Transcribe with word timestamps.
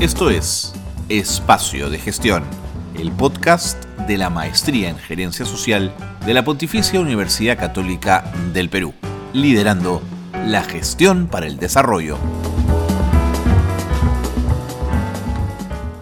Esto 0.00 0.30
es 0.30 0.72
Espacio 1.08 1.90
de 1.90 1.98
Gestión, 1.98 2.44
el 2.96 3.10
podcast 3.10 3.84
de 4.06 4.16
la 4.16 4.30
Maestría 4.30 4.90
en 4.90 4.96
Gerencia 4.96 5.44
Social 5.44 5.92
de 6.24 6.34
la 6.34 6.44
Pontificia 6.44 7.00
Universidad 7.00 7.58
Católica 7.58 8.32
del 8.54 8.70
Perú, 8.70 8.94
liderando 9.32 10.00
la 10.46 10.62
gestión 10.62 11.26
para 11.26 11.48
el 11.48 11.58
desarrollo. 11.58 12.16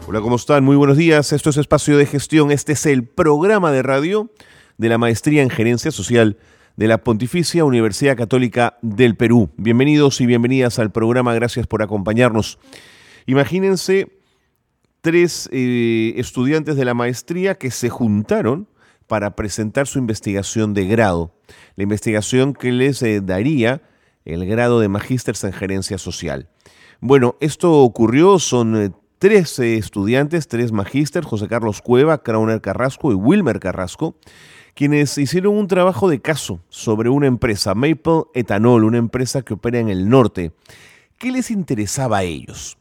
Hola, 0.06 0.20
¿cómo 0.20 0.36
están? 0.36 0.62
Muy 0.62 0.76
buenos 0.76 0.98
días. 0.98 1.32
Esto 1.32 1.48
es 1.48 1.56
Espacio 1.56 1.96
de 1.96 2.04
Gestión. 2.04 2.50
Este 2.50 2.74
es 2.74 2.84
el 2.84 3.04
programa 3.04 3.72
de 3.72 3.82
radio 3.82 4.30
de 4.76 4.90
la 4.90 4.98
Maestría 4.98 5.42
en 5.42 5.48
Gerencia 5.48 5.90
Social 5.90 6.36
de 6.76 6.86
la 6.86 6.98
Pontificia 6.98 7.64
Universidad 7.64 8.14
Católica 8.14 8.76
del 8.82 9.16
Perú. 9.16 9.48
Bienvenidos 9.56 10.20
y 10.20 10.26
bienvenidas 10.26 10.78
al 10.78 10.92
programa. 10.92 11.32
Gracias 11.32 11.66
por 11.66 11.82
acompañarnos. 11.82 12.58
Imagínense 13.26 14.08
tres 15.00 15.48
eh, 15.52 16.14
estudiantes 16.16 16.76
de 16.76 16.84
la 16.84 16.94
maestría 16.94 17.56
que 17.56 17.70
se 17.70 17.90
juntaron 17.90 18.68
para 19.06 19.36
presentar 19.36 19.86
su 19.86 19.98
investigación 19.98 20.74
de 20.74 20.86
grado, 20.86 21.32
la 21.76 21.84
investigación 21.84 22.54
que 22.54 22.72
les 22.72 23.02
eh, 23.02 23.20
daría 23.20 23.82
el 24.24 24.46
grado 24.46 24.80
de 24.80 24.88
magíster 24.88 25.34
en 25.42 25.52
gerencia 25.52 25.98
social. 25.98 26.48
Bueno, 27.00 27.36
esto 27.40 27.72
ocurrió, 27.82 28.38
son 28.38 28.76
eh, 28.76 28.90
tres 29.18 29.58
estudiantes, 29.58 30.48
tres 30.48 30.72
magíster, 30.72 31.24
José 31.24 31.46
Carlos 31.46 31.82
Cueva, 31.82 32.22
Crauner 32.22 32.60
Carrasco 32.60 33.12
y 33.12 33.14
Wilmer 33.14 33.60
Carrasco, 33.60 34.16
quienes 34.74 35.16
hicieron 35.18 35.56
un 35.56 35.68
trabajo 35.68 36.08
de 36.08 36.20
caso 36.20 36.60
sobre 36.68 37.08
una 37.08 37.26
empresa, 37.26 37.74
Maple 37.74 38.24
Ethanol, 38.34 38.84
una 38.84 38.98
empresa 38.98 39.42
que 39.42 39.54
opera 39.54 39.78
en 39.78 39.88
el 39.88 40.08
norte. 40.08 40.52
¿Qué 41.18 41.30
les 41.30 41.50
interesaba 41.50 42.18
a 42.18 42.22
ellos? 42.24 42.76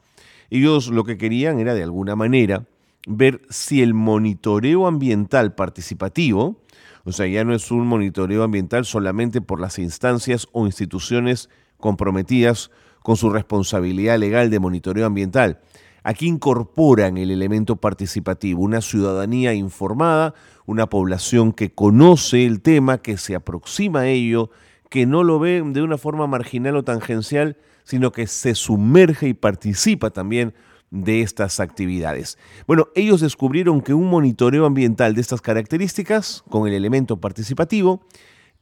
Ellos 0.56 0.88
lo 0.88 1.04
que 1.04 1.18
querían 1.18 1.60
era 1.60 1.74
de 1.74 1.84
alguna 1.84 2.16
manera 2.16 2.66
ver 3.08 3.42
si 3.50 3.82
el 3.82 3.94
monitoreo 3.94 4.88
ambiental 4.88 5.54
participativo, 5.54 6.62
o 7.04 7.12
sea, 7.12 7.28
ya 7.28 7.44
no 7.44 7.54
es 7.54 7.72
un 7.72 7.86
monitoreo 7.86 8.42
ambiental 8.42 8.86
solamente 8.86 9.42
por 9.42 9.60
las 9.60 9.78
instancias 9.80 10.48
o 10.54 10.66
instituciones 10.66 11.50
comprometidas 11.78 12.72
con 13.04 13.18
su 13.18 13.30
responsabilidad 13.30 14.18
legal 14.18 14.50
de 14.50 14.60
monitoreo 14.60 15.06
ambiental. 15.06 15.60
Aquí 16.04 16.26
incorporan 16.26 17.18
el 17.18 17.32
elemento 17.32 17.76
participativo, 17.76 18.62
una 18.62 18.80
ciudadanía 18.80 19.54
informada, 19.54 20.36
una 20.66 20.88
población 20.88 21.52
que 21.52 21.74
conoce 21.74 22.46
el 22.46 22.62
tema, 22.62 23.00
que 23.00 23.18
se 23.18 23.36
aproxima 23.36 24.02
a 24.02 24.08
ello, 24.08 24.52
que 24.90 25.06
no 25.06 25.24
lo 25.24 25.40
ve 25.40 25.64
de 25.66 25.82
una 25.82 25.98
forma 25.98 26.28
marginal 26.28 26.76
o 26.76 26.84
tangencial, 26.84 27.58
sino 27.84 28.12
que 28.12 28.28
se 28.28 28.56
sumerge 28.56 29.28
y 29.28 29.34
participa 29.34 30.10
también 30.10 30.54
de 30.92 31.22
estas 31.22 31.60
actividades. 31.60 32.38
Bueno, 32.68 32.88
ellos 32.96 33.22
descubrieron 33.22 33.82
que 33.82 33.94
un 33.94 34.10
monitoreo 34.10 34.66
ambiental 34.66 35.16
de 35.16 35.22
estas 35.22 35.42
características, 35.42 36.44
con 36.50 36.68
el 36.68 36.74
elemento 36.74 37.18
participativo, 37.18 38.06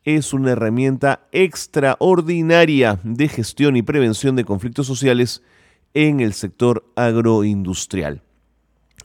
es 0.03 0.33
una 0.33 0.51
herramienta 0.51 1.27
extraordinaria 1.31 2.99
de 3.03 3.27
gestión 3.29 3.77
y 3.77 3.83
prevención 3.83 4.35
de 4.35 4.44
conflictos 4.44 4.88
sociales 4.88 5.44
en 5.94 6.19
el 6.19 6.33
sector 6.33 6.85
agroindustrial. 6.95 8.21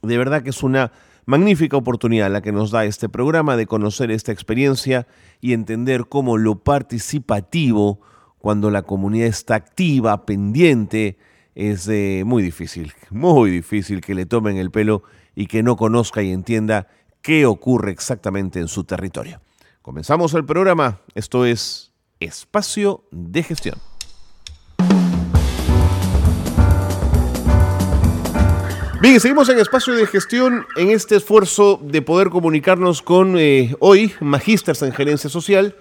De 0.03 0.19
verdad 0.19 0.43
que 0.43 0.51
es 0.51 0.63
una 0.63 0.93
magnífica 1.29 1.77
oportunidad 1.77 2.33
la 2.33 2.41
que 2.41 2.53
nos 2.53 2.71
da 2.71 2.87
este 2.87 3.11
programa 3.11 3.59
de 3.59 3.67
conocer 3.67 4.11
esta 4.11 4.33
experiencia 4.33 5.07
y 5.43 5.53
entender 5.53 6.07
cómo 6.09 6.39
lo 6.39 6.65
participativo 6.65 8.01
cuando 8.39 8.71
la 8.71 8.81
comunidad 8.81 9.27
está 9.27 9.55
activa, 9.55 10.25
pendiente, 10.25 11.19
es 11.55 11.87
eh, 11.87 12.23
muy 12.25 12.43
difícil, 12.43 12.95
muy 13.11 13.51
difícil 13.51 14.01
que 14.01 14.15
le 14.15 14.25
tomen 14.25 14.57
el 14.57 14.71
pelo 14.71 15.03
y 15.35 15.49
que 15.49 15.63
no 15.63 15.77
conozca 15.77 16.23
y 16.23 16.33
entienda 16.33 16.89
qué 17.21 17.45
ocurre 17.45 17.91
exactamente 17.91 18.59
en 18.59 18.69
su 18.69 18.85
territorio. 18.85 19.43
Comenzamos 19.83 20.33
el 20.33 20.47
programa, 20.47 21.03
esto 21.15 21.45
es 21.45 21.93
Espacio 22.21 23.05
de 23.11 23.43
Gestión. 23.43 23.77
Bien, 29.01 29.21
seguimos 29.21 29.49
en 29.49 29.61
espacio 29.61 29.95
de 29.95 30.09
gestión 30.09 30.67
en 30.75 30.91
este 30.91 31.15
esfuerzo 31.15 31.79
de 31.81 32.03
poder 32.03 32.31
comunicarnos 32.31 33.01
con 33.01 33.39
eh, 33.39 33.77
hoy 33.79 34.13
magísters 34.19 34.83
en 34.83 34.93
gerencia 34.93 35.31
social 35.31 35.77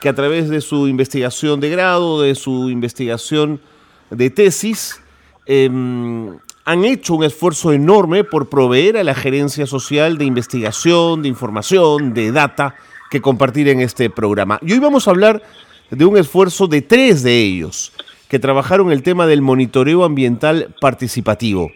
que 0.00 0.10
a 0.10 0.14
través 0.14 0.50
de 0.50 0.60
su 0.60 0.86
investigación 0.86 1.60
de 1.60 1.70
grado, 1.70 2.20
de 2.20 2.34
su 2.34 2.68
investigación 2.68 3.62
de 4.10 4.28
tesis, 4.28 5.00
em, 5.46 6.38
han 6.66 6.84
hecho 6.84 7.14
un 7.14 7.24
esfuerzo 7.24 7.72
enorme 7.72 8.22
por 8.22 8.50
proveer 8.50 8.98
a 8.98 9.04
la 9.04 9.14
gerencia 9.14 9.66
social 9.66 10.18
de 10.18 10.26
investigación, 10.26 11.22
de 11.22 11.28
información, 11.28 12.12
de 12.12 12.32
data 12.32 12.74
que 13.10 13.22
compartir 13.22 13.68
en 13.68 13.80
este 13.80 14.10
programa. 14.10 14.58
Y 14.60 14.72
hoy 14.72 14.78
vamos 14.78 15.08
a 15.08 15.12
hablar 15.12 15.42
de 15.90 16.04
un 16.04 16.18
esfuerzo 16.18 16.66
de 16.66 16.82
tres 16.82 17.22
de 17.22 17.40
ellos 17.40 17.94
que 18.28 18.38
trabajaron 18.38 18.92
el 18.92 19.02
tema 19.02 19.26
del 19.26 19.40
monitoreo 19.40 20.04
ambiental 20.04 20.74
participativo. 20.82 21.70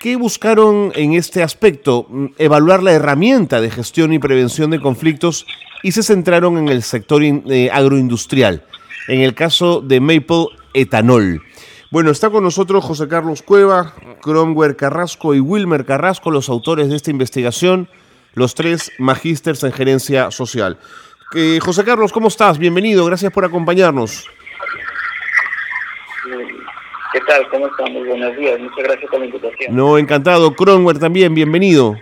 ¿Qué 0.00 0.16
buscaron 0.16 0.92
en 0.94 1.12
este 1.12 1.42
aspecto? 1.42 2.06
Mm, 2.08 2.26
evaluar 2.38 2.82
la 2.82 2.92
herramienta 2.92 3.60
de 3.60 3.70
gestión 3.70 4.14
y 4.14 4.18
prevención 4.18 4.70
de 4.70 4.80
conflictos 4.80 5.46
y 5.82 5.92
se 5.92 6.02
centraron 6.02 6.56
en 6.56 6.68
el 6.68 6.82
sector 6.82 7.22
eh, 7.22 7.68
agroindustrial, 7.70 8.64
en 9.08 9.20
el 9.20 9.34
caso 9.34 9.82
de 9.82 10.00
Maple 10.00 10.46
Etanol. 10.72 11.42
Bueno, 11.90 12.10
está 12.10 12.30
con 12.30 12.42
nosotros 12.42 12.82
José 12.82 13.08
Carlos 13.08 13.42
Cueva, 13.42 13.94
Cromwell 14.22 14.74
Carrasco 14.74 15.34
y 15.34 15.40
Wilmer 15.40 15.84
Carrasco, 15.84 16.30
los 16.30 16.48
autores 16.48 16.88
de 16.88 16.96
esta 16.96 17.10
investigación, 17.10 17.86
los 18.32 18.54
tres 18.54 18.92
magísters 18.98 19.62
en 19.64 19.72
gerencia 19.72 20.30
social. 20.30 20.78
Eh, 21.34 21.58
José 21.60 21.84
Carlos, 21.84 22.10
¿cómo 22.10 22.28
estás? 22.28 22.56
Bienvenido, 22.56 23.04
gracias 23.04 23.34
por 23.34 23.44
acompañarnos. 23.44 24.24
¿Qué 27.12 27.20
tal? 27.26 27.48
¿Cómo 27.48 27.66
están? 27.66 27.92
Muy 27.92 28.08
buenos 28.08 28.36
días. 28.36 28.58
Muchas 28.60 28.84
gracias 28.84 29.10
por 29.10 29.18
la 29.18 29.26
invitación. 29.26 29.74
No, 29.74 29.98
encantado. 29.98 30.54
Cromwell 30.54 30.98
también, 30.98 31.34
bienvenido. 31.34 31.96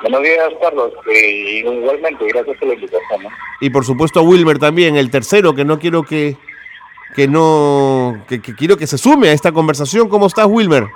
Buenos 0.00 0.22
días, 0.22 0.48
Carlos. 0.60 0.92
Eh, 1.12 1.64
igualmente, 1.64 2.24
gracias 2.28 2.56
por 2.56 2.68
la 2.68 2.74
invitación. 2.74 3.20
Y 3.60 3.70
por 3.70 3.84
supuesto 3.84 4.20
a 4.20 4.22
Wilmer 4.22 4.60
también, 4.60 4.96
el 4.96 5.10
tercero, 5.10 5.54
que 5.54 5.64
no 5.64 5.80
quiero 5.80 6.04
que, 6.04 6.36
que 7.16 7.26
no, 7.26 8.22
que, 8.28 8.40
quiero 8.40 8.76
que 8.76 8.86
se 8.86 8.96
sume 8.96 9.30
a 9.30 9.32
esta 9.32 9.50
conversación. 9.50 10.08
¿Cómo 10.08 10.28
estás, 10.28 10.46
Wilmer? 10.46 10.86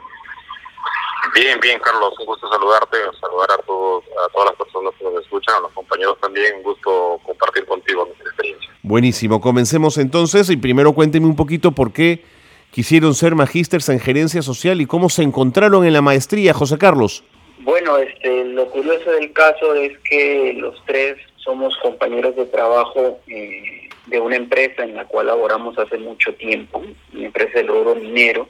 Bien, 1.34 1.58
bien, 1.60 1.78
Carlos. 1.80 2.14
Un 2.20 2.26
gusto 2.26 2.48
saludarte, 2.48 2.98
saludar 3.20 3.50
a, 3.52 3.62
todos, 3.62 4.04
a 4.04 4.32
todas 4.32 4.50
las 4.50 4.58
personas 4.58 4.92
que 4.98 5.04
nos 5.04 5.22
escuchan, 5.22 5.56
a 5.56 5.60
los 5.60 5.72
compañeros 5.72 6.18
también. 6.20 6.56
Un 6.56 6.62
gusto 6.62 7.20
compartir 7.24 7.64
contigo 7.64 8.04
nuestra 8.04 8.28
experiencia. 8.28 8.70
Buenísimo. 8.82 9.40
Comencemos 9.40 9.98
entonces 9.98 10.50
y 10.50 10.56
primero 10.56 10.92
cuénteme 10.92 11.26
un 11.26 11.36
poquito 11.36 11.72
por 11.72 11.92
qué 11.92 12.22
quisieron 12.70 13.14
ser 13.14 13.34
magísters 13.34 13.88
en 13.88 14.00
gerencia 14.00 14.42
social 14.42 14.80
y 14.80 14.86
cómo 14.86 15.08
se 15.08 15.22
encontraron 15.22 15.86
en 15.86 15.92
la 15.92 16.02
maestría, 16.02 16.52
José 16.52 16.78
Carlos. 16.78 17.24
Bueno, 17.60 17.96
este, 17.98 18.44
lo 18.44 18.66
curioso 18.66 19.10
del 19.12 19.32
caso 19.32 19.74
es 19.74 19.96
que 20.10 20.54
los 20.54 20.74
tres 20.86 21.16
somos 21.36 21.76
compañeros 21.78 22.34
de 22.34 22.46
trabajo 22.46 23.20
eh, 23.28 23.88
de 24.06 24.20
una 24.20 24.36
empresa 24.36 24.82
en 24.82 24.96
la 24.96 25.04
cual 25.06 25.26
laboramos 25.26 25.78
hace 25.78 25.98
mucho 25.98 26.34
tiempo, 26.34 26.82
una 27.12 27.26
empresa 27.26 27.58
del 27.58 27.70
oro 27.70 27.94
minero, 27.94 28.48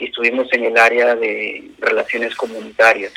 y 0.00 0.06
estuvimos 0.06 0.52
en 0.52 0.64
el 0.64 0.78
área 0.78 1.14
de 1.14 1.70
relaciones 1.78 2.34
comunitarias. 2.34 3.12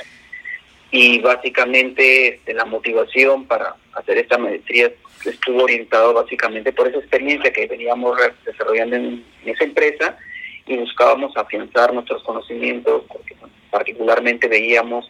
Y 0.91 1.19
básicamente 1.19 2.35
este, 2.35 2.53
la 2.53 2.65
motivación 2.65 3.45
para 3.45 3.75
hacer 3.93 4.17
esta 4.17 4.38
maestría 4.38 4.91
estuvo 5.25 5.63
orientado 5.63 6.13
básicamente 6.13 6.71
por 6.71 6.88
esa 6.88 7.00
experiencia 7.00 7.51
que 7.51 7.68
veníamos 7.68 8.18
desarrollando 8.45 8.95
en, 8.95 9.25
esa 9.45 9.63
empresa 9.63 10.18
y 10.65 10.77
buscábamos 10.77 11.35
afianzar 11.35 11.94
nuestros 11.94 12.24
conocimientos, 12.24 13.03
porque 13.07 13.35
particularmente 13.69 14.47
veíamos 14.47 15.09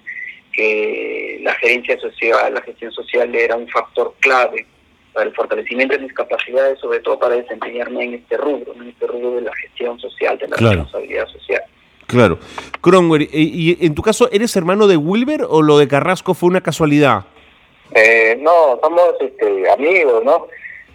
que 0.53 1.39
la 1.43 1.53
gerencia 1.55 1.99
social, 1.99 2.53
la 2.53 2.61
gestión 2.61 2.91
social 2.91 3.33
era 3.35 3.55
un 3.55 3.67
factor 3.67 4.15
clave 4.19 4.65
para 5.17 5.29
el 5.29 5.35
fortalecimiento 5.35 5.95
de 5.95 6.03
mis 6.03 6.13
capacidades, 6.13 6.79
sobre 6.79 6.99
todo 6.99 7.17
para 7.17 7.35
desempeñarme 7.35 8.03
en 8.03 8.13
este 8.13 8.37
rubro, 8.37 8.71
en 8.75 8.89
este 8.89 9.07
rubro 9.07 9.31
de 9.31 9.41
la 9.41 9.51
gestión 9.55 9.99
social, 9.99 10.37
de 10.37 10.47
la 10.47 10.57
responsabilidad 10.57 11.27
social. 11.29 11.63
Claro. 12.05 12.37
Cromwell, 12.81 13.27
¿y 13.33 13.83
en 13.83 13.95
tu 13.95 14.03
caso 14.03 14.29
eres 14.31 14.55
hermano 14.55 14.85
de 14.85 14.95
Wilber 14.95 15.41
o 15.49 15.63
lo 15.63 15.79
de 15.79 15.87
Carrasco 15.87 16.35
fue 16.35 16.49
una 16.49 16.61
casualidad? 16.61 17.25
Eh, 17.95 18.37
no, 18.39 18.79
somos 18.79 19.15
este, 19.19 19.71
amigos, 19.71 20.23
¿no? 20.23 20.45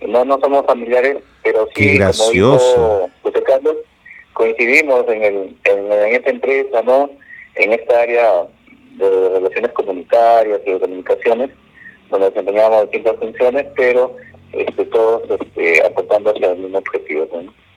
¿no? 0.07 0.25
No 0.25 0.39
somos 0.39 0.65
familiares, 0.67 1.17
pero 1.43 1.69
sí, 1.75 1.99
gracioso. 1.99 3.11
como 3.23 3.35
dijo 3.35 3.45
Carlos, 3.45 3.77
coincidimos 4.35 5.05
en, 5.09 5.25
el, 5.25 5.57
en, 5.65 5.93
en 5.93 6.15
esta 6.15 6.31
empresa, 6.31 6.81
¿no? 6.83 7.11
En 7.57 7.73
esta 7.73 8.03
área 8.03 8.45
de 8.99 9.29
relaciones 9.31 9.73
comunitarias 9.73 10.61
y 10.65 10.71
de 10.71 10.79
comunicaciones, 10.79 11.51
donde 12.13 12.31
desempeñábamos 12.31 12.83
distintas 12.83 13.17
funciones, 13.19 13.67
pero 13.75 14.17
este, 14.53 14.85
todos 14.85 15.23
este, 15.41 15.85
aportando 15.85 16.31
hacia 16.31 16.53
el 16.53 16.59
mismo 16.59 16.79
objetivo. 16.79 17.29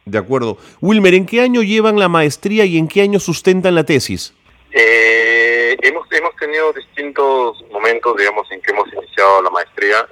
De 0.05 0.17
acuerdo. 0.17 0.57
Wilmer, 0.81 1.15
¿en 1.15 1.25
qué 1.25 1.41
año 1.41 1.63
llevan 1.63 1.97
la 1.97 2.09
maestría 2.09 2.65
y 2.65 2.77
en 2.77 2.87
qué 2.87 3.01
año 3.01 3.19
sustentan 3.19 3.73
la 3.73 3.83
tesis? 3.83 4.33
Eh, 4.71 5.75
hemos, 5.81 6.05
hemos 6.11 6.35
tenido 6.35 6.73
distintos 6.73 7.63
momentos, 7.71 8.15
digamos, 8.17 8.51
en 8.51 8.61
que 8.61 8.71
hemos 8.71 8.87
iniciado 8.93 9.41
la 9.41 9.49
maestría. 9.49 10.07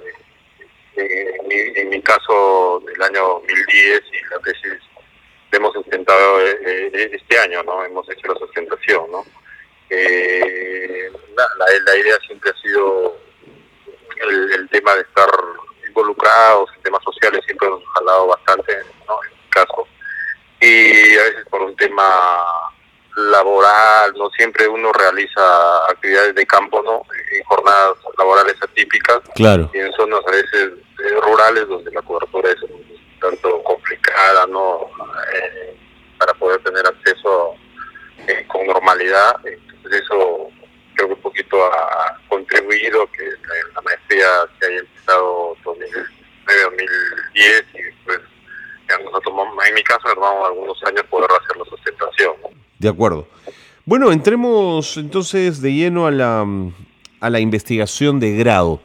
en, 0.96 1.88
mi, 1.90 2.00
caso, 2.00 2.82
del 2.86 3.02
año 3.02 3.40
2010 3.40 4.02
y 4.12 4.30
la 4.30 4.38
tesis 4.40 4.82
hemos 5.52 5.76
intentado 5.76 6.40
este 6.40 7.38
año, 7.38 7.62
¿no? 7.62 7.84
Hemos 7.84 8.08
hecho 8.10 8.26
la 8.26 8.38
sustentación, 8.38 9.10
¿no? 9.12 9.24
la, 11.36 11.44
la, 11.84 11.96
idea 11.96 12.16
siempre 12.26 12.50
ha 12.50 12.60
sido 12.60 13.16
el, 14.20 14.68
tema 14.70 14.94
de 14.94 15.02
estar 15.02 15.28
involucrados 15.86 16.70
en 16.76 16.82
temas 16.82 17.02
sociales, 17.04 17.44
siempre 17.44 17.68
hemos 17.68 17.84
jalado 17.94 18.28
bastante, 18.28 18.72
¿no? 19.06 19.18
En 19.24 19.30
mi 19.30 19.50
caso. 19.50 19.86
Y 20.60 21.18
a 21.18 21.22
veces 21.24 21.46
por 21.50 21.62
un 21.62 21.76
tema 21.76 22.02
laboral, 23.16 24.12
no 24.16 24.30
siempre 24.30 24.66
uno 24.66 24.92
realiza 24.92 25.86
actividades 25.88 26.34
de 26.34 26.46
campo, 26.46 26.82
¿no? 26.82 27.02
En 27.32 27.44
jornadas 27.44 27.96
laborales 28.18 28.56
atípicas. 28.62 29.20
Claro. 29.34 29.70
Y 29.72 29.78
en 29.78 29.92
zonas 29.92 30.20
a 30.26 30.30
veces 30.30 30.72
eh, 31.04 31.20
rurales 31.22 31.68
donde 31.68 31.90
la 31.92 32.02
cobertura 32.02 32.50
es 32.50 32.56
tanto 33.20 33.62
complicada, 33.62 34.46
¿no? 34.46 34.90
Eh, 35.32 35.76
para 36.18 36.34
poder 36.34 36.62
tener 36.62 36.86
acceso 36.86 37.54
eh, 38.26 38.44
con 38.48 38.66
normalidad. 38.66 39.36
Entonces 39.44 40.02
eso 40.02 40.48
creo 40.94 41.08
que 41.08 41.14
un 41.14 41.22
poquito 41.22 41.64
ha 41.66 42.18
contribuido 42.28 43.08
que 43.12 43.28
la, 43.74 43.80
maestría 43.82 44.26
se 44.58 44.66
haya 44.66 44.78
empezado 44.78 45.56
en 45.56 45.62
2010 45.64 47.64
y 47.74 47.82
después 47.82 48.20
en 48.88 49.74
mi 49.74 49.82
caso 49.82 50.08
nos 50.08 50.14
tomamos 50.14 50.46
algunos 50.46 50.84
años 50.84 51.04
poder 51.10 51.30
hacer 51.30 51.56
la 51.56 51.64
sustentación. 51.64 52.34
De 52.84 52.90
acuerdo. 52.90 53.26
Bueno, 53.86 54.12
entremos 54.12 54.98
entonces 54.98 55.62
de 55.62 55.72
lleno 55.72 56.06
a 56.06 56.10
la, 56.10 56.44
a 57.18 57.30
la 57.30 57.40
investigación 57.40 58.20
de 58.20 58.36
grado. 58.36 58.82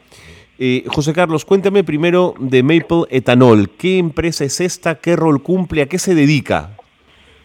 Eh, 0.57 0.85
José 0.87 1.11
Carlos, 1.11 1.43
cuéntame 1.43 1.83
primero 1.83 2.33
de 2.39 2.63
Maple 2.63 3.03
Ethanol. 3.09 3.69
¿Qué 3.77 3.97
empresa 3.97 4.45
es 4.45 4.61
esta? 4.61 4.95
¿Qué 4.95 5.17
rol 5.17 5.43
cumple? 5.43 5.81
¿A 5.81 5.87
qué 5.87 5.99
se 5.99 6.15
dedica? 6.15 6.77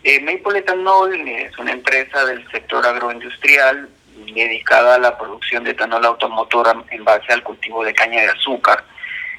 Eh, 0.05 0.21
Maple 0.21 0.61
Ethanol 0.61 1.12
es 1.29 1.59
una 1.59 1.73
empresa 1.73 2.25
del 2.25 2.49
sector 2.53 2.87
agroindustrial 2.87 3.89
dedicada 4.33 4.95
a 4.95 4.99
la 5.01 5.19
producción 5.19 5.65
de 5.65 5.73
etanol 5.73 6.05
automotor 6.05 6.85
en 6.89 7.03
base 7.03 7.33
al 7.33 7.43
cultivo 7.43 7.85
de 7.85 7.93
caña 7.95 8.21
de 8.21 8.29
azúcar. 8.29 8.85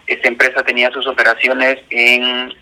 Esta 0.06 0.28
empresa 0.28 0.64
tenía 0.64 0.92
sus 0.92 1.08
operaciones 1.08 1.80
en, 1.92 2.54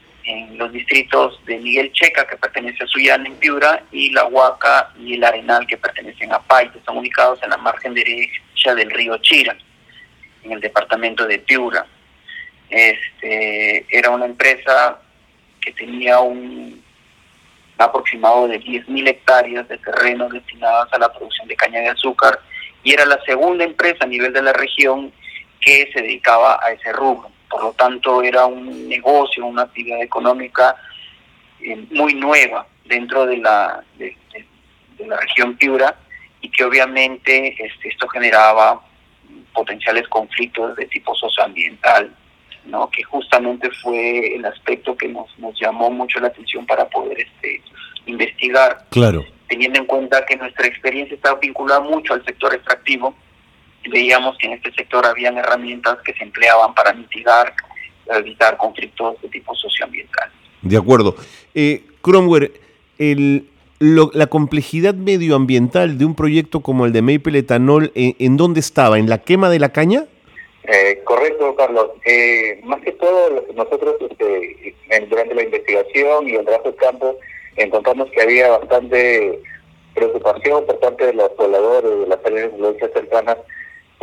los 0.58 0.72
distritos 0.72 1.40
de 1.46 1.58
Miguel 1.58 1.92
Checa, 1.92 2.26
que 2.26 2.38
pertenece 2.38 2.84
a 2.84 2.88
Suyana, 2.88 3.28
en 3.28 3.36
Piura, 3.36 3.84
y 3.92 4.10
La 4.12 4.26
Huaca 4.26 4.92
y 4.98 5.16
el 5.16 5.24
Arenal, 5.24 5.68
que 5.68 5.78
pertenecen 5.78 6.32
a 6.32 6.42
que 6.72 6.78
están 6.78 6.98
ubicados 6.98 7.42
en 7.44 7.50
la 7.50 7.58
margen 7.58 7.94
derecha 7.94 8.74
del 8.76 8.90
río 8.90 9.18
Chira, 9.18 9.56
en 10.44 10.52
el 10.54 10.62
departamento 10.62 11.26
de 11.28 11.40
Piura. 11.40 11.86
Este, 12.70 13.86
era 13.90 14.10
una 14.10 14.26
empresa 14.26 15.00
que 15.62 15.72
tenía 15.74 16.20
un 16.20 16.84
aproximado 17.78 18.48
de 18.48 18.60
10.000 18.60 19.10
hectáreas 19.10 19.68
de 19.68 19.78
terreno 19.78 20.30
destinadas 20.30 20.92
a 20.94 21.00
la 21.00 21.12
producción 21.12 21.48
de 21.48 21.56
caña 21.56 21.82
de 21.82 21.90
azúcar 21.90 22.40
y 22.84 22.94
era 22.94 23.06
la 23.06 23.20
segunda 23.26 23.64
empresa 23.64 24.04
a 24.04 24.08
nivel 24.08 24.34
de 24.34 24.42
la 24.42 24.54
región 24.54 25.12
que 25.60 25.90
se 25.94 26.02
dedicaba 26.02 26.60
a 26.62 26.72
ese 26.72 26.92
rubro. 26.92 27.33
Por 27.54 27.62
lo 27.66 27.74
tanto, 27.74 28.24
era 28.24 28.48
un 28.48 28.90
negocio, 28.90 29.46
una 29.46 29.62
actividad 29.62 30.02
económica 30.02 30.76
eh, 31.62 31.86
muy 31.92 32.16
nueva 32.16 32.66
dentro 32.84 33.28
de 33.28 33.38
la, 33.38 33.84
de, 33.96 34.18
la 34.98 35.18
región 35.18 35.56
Piura 35.56 35.96
y 36.42 36.50
que 36.50 36.64
obviamente 36.64 37.50
este, 37.64 37.90
esto 37.90 38.08
generaba 38.08 38.82
potenciales 39.54 40.08
conflictos 40.08 40.76
de 40.78 40.88
tipo 40.88 41.14
socioambiental, 41.14 42.12
¿no? 42.66 42.90
que 42.90 43.04
justamente 43.04 43.70
fue 43.84 44.36
el 44.36 44.46
aspecto 44.46 44.98
que 44.98 45.10
nos, 45.10 45.38
nos 45.38 45.54
llamó 45.60 45.92
mucho 45.92 46.20
la 46.20 46.30
atención 46.30 46.66
para 46.66 46.90
poder 46.90 47.20
este, 47.20 47.62
investigar, 48.08 48.84
claro. 48.90 49.24
teniendo 49.48 49.78
en 49.78 49.86
cuenta 49.86 50.26
que 50.26 50.38
nuestra 50.38 50.66
experiencia 50.66 51.14
estaba 51.14 51.40
vinculada 51.40 51.82
mucho 51.82 52.16
al 52.16 52.26
sector 52.26 52.52
extractivo, 52.56 53.14
veíamos 53.90 54.38
que 54.38 54.48
en 54.48 54.54
este 54.54 54.72
sector 54.74 55.06
habían 55.06 55.38
herramientas 55.38 55.98
que 56.06 56.14
se 56.14 56.24
empleaban 56.24 56.74
para 56.74 56.94
mitigar, 56.94 57.54
evitar 58.10 58.58
conflictos 58.58 59.22
de 59.22 59.30
tipo 59.30 59.56
socioambiental. 59.56 60.32
De 60.62 60.78
acuerdo. 60.78 61.16
Eh, 61.54 61.84
Cromwell, 62.02 62.52
el, 62.98 63.48
la 63.80 64.28
complejidad 64.28 64.94
medioambiental 64.94 65.98
de 65.98 66.06
un 66.06 66.16
proyecto 66.16 66.62
como 66.62 66.86
el 66.86 66.94
de 66.94 67.02
Maple 67.02 67.40
Etanol, 67.40 67.92
¿en, 67.96 68.16
en 68.20 68.38
dónde 68.38 68.60
estaba? 68.60 68.98
¿En 68.98 69.10
la 69.10 69.20
quema 69.20 69.50
de 69.50 69.60
la 69.60 69.72
caña? 69.74 70.06
Eh, 70.64 71.02
correcto, 71.04 71.56
Carlos. 71.56 71.90
Eh, 72.06 72.62
más 72.64 72.80
que 72.82 72.94
todo, 72.94 73.44
nosotros 73.54 73.96
este, 74.10 74.76
durante 75.10 75.36
la 75.36 75.44
investigación 75.44 76.30
y 76.30 76.36
el 76.36 76.46
trabajo 76.46 76.72
de 76.72 76.76
campo 76.78 77.18
encontramos 77.58 78.10
que 78.12 78.22
había 78.22 78.50
bastante 78.50 79.42
preocupación 79.94 80.66
por 80.66 80.80
parte 80.80 81.08
de 81.08 81.14
los 81.14 81.30
pobladores 81.32 82.00
de 82.00 82.08
las 82.08 82.26
áreas 82.26 82.52
de 82.58 82.92
cercanas 82.94 83.38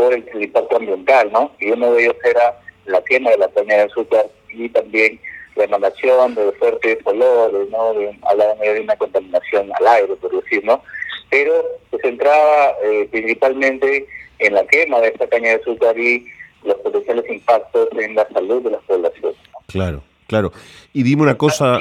por 0.00 0.14
el, 0.14 0.24
impacto 0.42 0.76
ambiental, 0.76 1.30
¿no? 1.30 1.52
Y 1.60 1.70
uno 1.70 1.92
de 1.92 2.04
ellos 2.04 2.16
era 2.24 2.58
la 2.86 3.02
quema 3.02 3.30
de 3.30 3.38
la 3.38 3.48
caña 3.48 3.76
de 3.76 3.82
azúcar 3.82 4.26
y 4.48 4.68
también 4.70 5.20
la 5.56 5.64
emanación 5.64 6.34
de 6.34 6.52
fuertes 6.52 6.98
olores, 7.04 7.68
¿no? 7.70 7.92
De, 7.92 8.72
de 8.72 8.80
una 8.80 8.96
contaminación 8.96 9.70
al 9.78 9.86
aire, 9.86 10.14
por 10.16 10.42
decir, 10.42 10.64
¿no? 10.64 10.82
Pero 11.28 11.52
se 11.90 11.98
centraba 11.98 12.74
eh, 12.82 13.08
principalmente 13.10 14.06
en 14.38 14.54
la 14.54 14.66
quema 14.66 15.00
de 15.00 15.08
esta 15.08 15.28
caña 15.28 15.50
de 15.50 15.56
azúcar 15.56 15.98
y 15.98 16.26
los 16.64 16.76
potenciales 16.76 17.28
impactos 17.28 17.88
en 17.98 18.14
la 18.14 18.26
salud 18.28 18.62
de 18.62 18.70
las 18.70 18.82
poblaciones. 18.84 19.36
Claro, 19.66 20.02
claro. 20.26 20.52
Y 20.94 21.02
dime 21.02 21.22
una 21.22 21.36
cosa... 21.36 21.78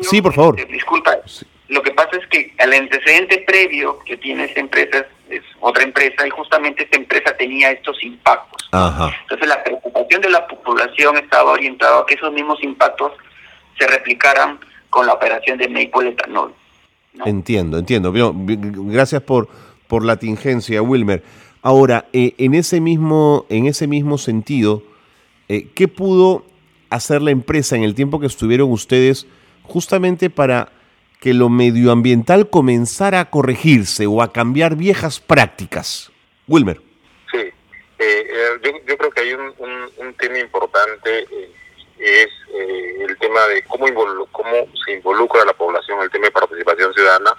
Sí, 0.00 0.22
por 0.22 0.32
favor. 0.32 0.56
Disculpa, 0.66 1.18
lo 1.68 1.82
que 1.82 1.90
pasa 1.92 2.16
es 2.16 2.26
que 2.28 2.52
el 2.58 2.72
antecedente 2.72 3.44
previo 3.46 3.98
que 4.06 4.16
tiene 4.16 4.44
esta 4.44 4.60
empresa 4.60 5.06
es, 5.30 5.42
otra 5.60 5.84
empresa 5.84 6.26
y 6.26 6.30
justamente 6.30 6.84
esta 6.84 6.96
empresa 6.96 7.36
tenía 7.36 7.70
estos 7.70 8.02
impactos. 8.02 8.68
Entonces 8.72 9.48
la 9.48 9.62
preocupación 9.62 10.20
de 10.22 10.30
la 10.30 10.46
población 10.46 11.16
estaba 11.16 11.52
orientada 11.52 12.00
a 12.00 12.06
que 12.06 12.14
esos 12.14 12.32
mismos 12.32 12.62
impactos 12.62 13.12
se 13.78 13.86
replicaran 13.86 14.58
con 14.90 15.06
la 15.06 15.14
operación 15.14 15.58
de 15.58 15.68
Maple 15.68 16.10
Ethanol. 16.10 16.54
Entiendo, 17.24 17.78
entiendo. 17.78 18.12
Gracias 18.12 19.22
por, 19.22 19.48
por 19.86 20.04
la 20.04 20.16
tingencia, 20.16 20.82
Wilmer. 20.82 21.22
Ahora, 21.62 22.06
eh, 22.12 22.34
en, 22.38 22.54
ese 22.54 22.80
mismo, 22.80 23.46
en 23.48 23.66
ese 23.66 23.86
mismo 23.86 24.18
sentido, 24.18 24.82
eh, 25.48 25.68
¿qué 25.74 25.88
pudo 25.88 26.44
hacer 26.90 27.20
la 27.22 27.30
empresa 27.30 27.76
en 27.76 27.82
el 27.82 27.94
tiempo 27.94 28.20
que 28.20 28.26
estuvieron 28.26 28.70
ustedes 28.70 29.26
justamente 29.64 30.30
para 30.30 30.70
que 31.20 31.34
lo 31.34 31.48
medioambiental 31.48 32.48
comenzara 32.48 33.20
a 33.20 33.30
corregirse 33.30 34.06
o 34.06 34.22
a 34.22 34.32
cambiar 34.32 34.76
viejas 34.76 35.20
prácticas? 35.20 36.10
Wilmer. 36.46 36.80
Sí, 37.30 37.52
eh, 37.98 38.30
yo, 38.86 38.96
creo 38.96 39.10
que 39.10 39.20
hay 39.20 39.34
un, 39.34 40.14
tema 40.18 40.38
importante, 40.38 41.26
es 41.98 42.28
el 43.00 43.16
tema 43.18 43.46
de 43.48 43.62
cómo, 43.62 43.86
cómo 44.32 44.50
se 44.84 44.92
involucra 44.92 45.44
la 45.44 45.52
población, 45.52 46.00
el 46.02 46.10
tema 46.10 46.26
de 46.26 46.32
participación 46.32 46.94
ciudadana, 46.94 47.30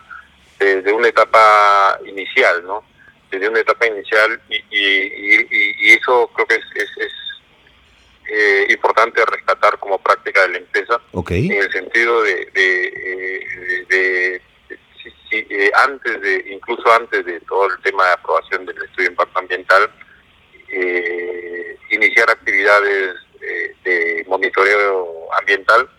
desde 0.59 0.91
una 0.91 1.07
etapa 1.07 1.99
inicial, 2.05 2.63
¿no? 2.65 2.83
desde 3.31 3.49
una 3.49 3.59
etapa 3.59 3.85
inicial 3.87 4.41
y, 4.49 4.55
y, 4.71 5.93
eso 5.93 6.29
creo 6.33 6.47
que 6.47 6.55
es, 6.55 6.65
es, 6.75 7.11
eh, 8.31 8.67
importante 8.69 9.25
rescatar 9.25 9.79
como 9.79 9.97
práctica 9.97 10.41
de 10.43 10.49
la 10.49 10.57
empresa 10.59 11.01
en 11.29 11.51
el 11.51 11.71
sentido 11.71 12.21
de, 12.21 12.45
de, 12.53 14.41
eh, 15.31 15.71
antes 15.75 16.21
de 16.21 16.45
incluso 16.51 16.91
antes 16.91 17.25
de 17.25 17.39
todo 17.41 17.67
el 17.67 17.81
tema 17.81 18.05
de 18.05 18.13
aprobación 18.13 18.65
del 18.65 18.77
estudio 18.77 19.05
de 19.05 19.11
impacto 19.11 19.39
ambiental 19.39 19.91
eh, 20.69 21.77
iniciar 21.91 22.29
actividades 22.29 23.15
de 23.83 24.25
monitoreo 24.27 25.33
ambiental 25.39 25.89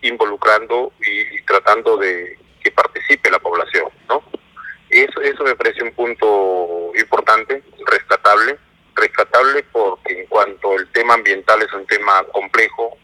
involucrando 0.00 0.92
y 1.00 1.42
tratando 1.42 1.96
de 1.96 2.38
que 2.62 2.70
participe 2.72 3.30
la 3.30 3.38
población, 3.38 3.88
¿no? 4.08 4.22
Eso, 4.90 5.20
eso 5.20 5.44
me 5.44 5.54
parece 5.54 5.82
un 5.82 5.92
punto 5.92 6.92
importante, 6.98 7.62
rescatable, 7.86 8.58
rescatable 8.94 9.64
porque 9.72 10.20
en 10.20 10.26
cuanto 10.26 10.74
el 10.74 10.88
tema 10.92 11.14
ambiental 11.14 11.62
es 11.62 11.72
un 11.72 11.86
tema 11.86 12.22
complejo, 12.32 12.96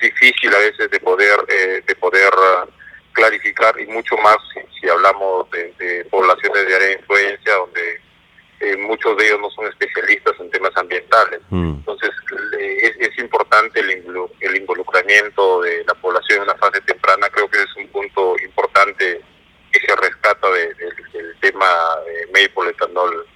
difícil 0.00 0.54
a 0.54 0.58
veces 0.58 0.90
de 0.90 1.00
poder 1.00 1.38
eh, 1.48 1.82
de 1.86 1.94
poder 1.96 2.30
ah, 2.36 2.66
clarificar 3.12 3.78
y 3.80 3.86
mucho 3.86 4.16
más 4.18 4.36
si, 4.52 4.60
si 4.78 4.88
hablamos 4.88 5.50
de, 5.50 6.06
poblaciones 6.10 6.66
de 6.66 6.74
área 6.74 6.88
de 6.88 6.94
influencia 6.94 7.54
donde 7.54 8.00
eh, 8.60 8.76
muchos 8.76 9.16
de 9.16 9.26
ellos 9.26 9.40
no 9.40 9.50
son 9.50 9.66
especialistas 9.66 10.34
en 10.40 10.50
temas 10.50 10.76
ambientales. 10.76 11.40
Mm. 11.50 11.76
Entonces 11.78 12.10
es, 13.00 13.18
importante 13.18 13.80
el, 13.80 14.04
el 14.40 14.56
involucramiento 14.56 15.62
de 15.62 15.84
la 15.84 15.94
población 15.94 16.38
en 16.38 16.42
una 16.44 16.54
fase 16.56 16.80
temprana, 16.82 17.28
creo 17.30 17.48
que 17.48 17.58
es 17.58 17.76
un 17.76 17.88
punto 17.88 18.36
importante 18.44 19.22
que 19.72 19.80
se 19.80 19.96
rescata 19.96 20.50
de, 20.50 20.74
del 20.74 21.36
tema 21.40 21.66
eh, 22.06 22.26
de 22.32 22.48
Maple 22.48 22.70
Etanol 22.70 23.26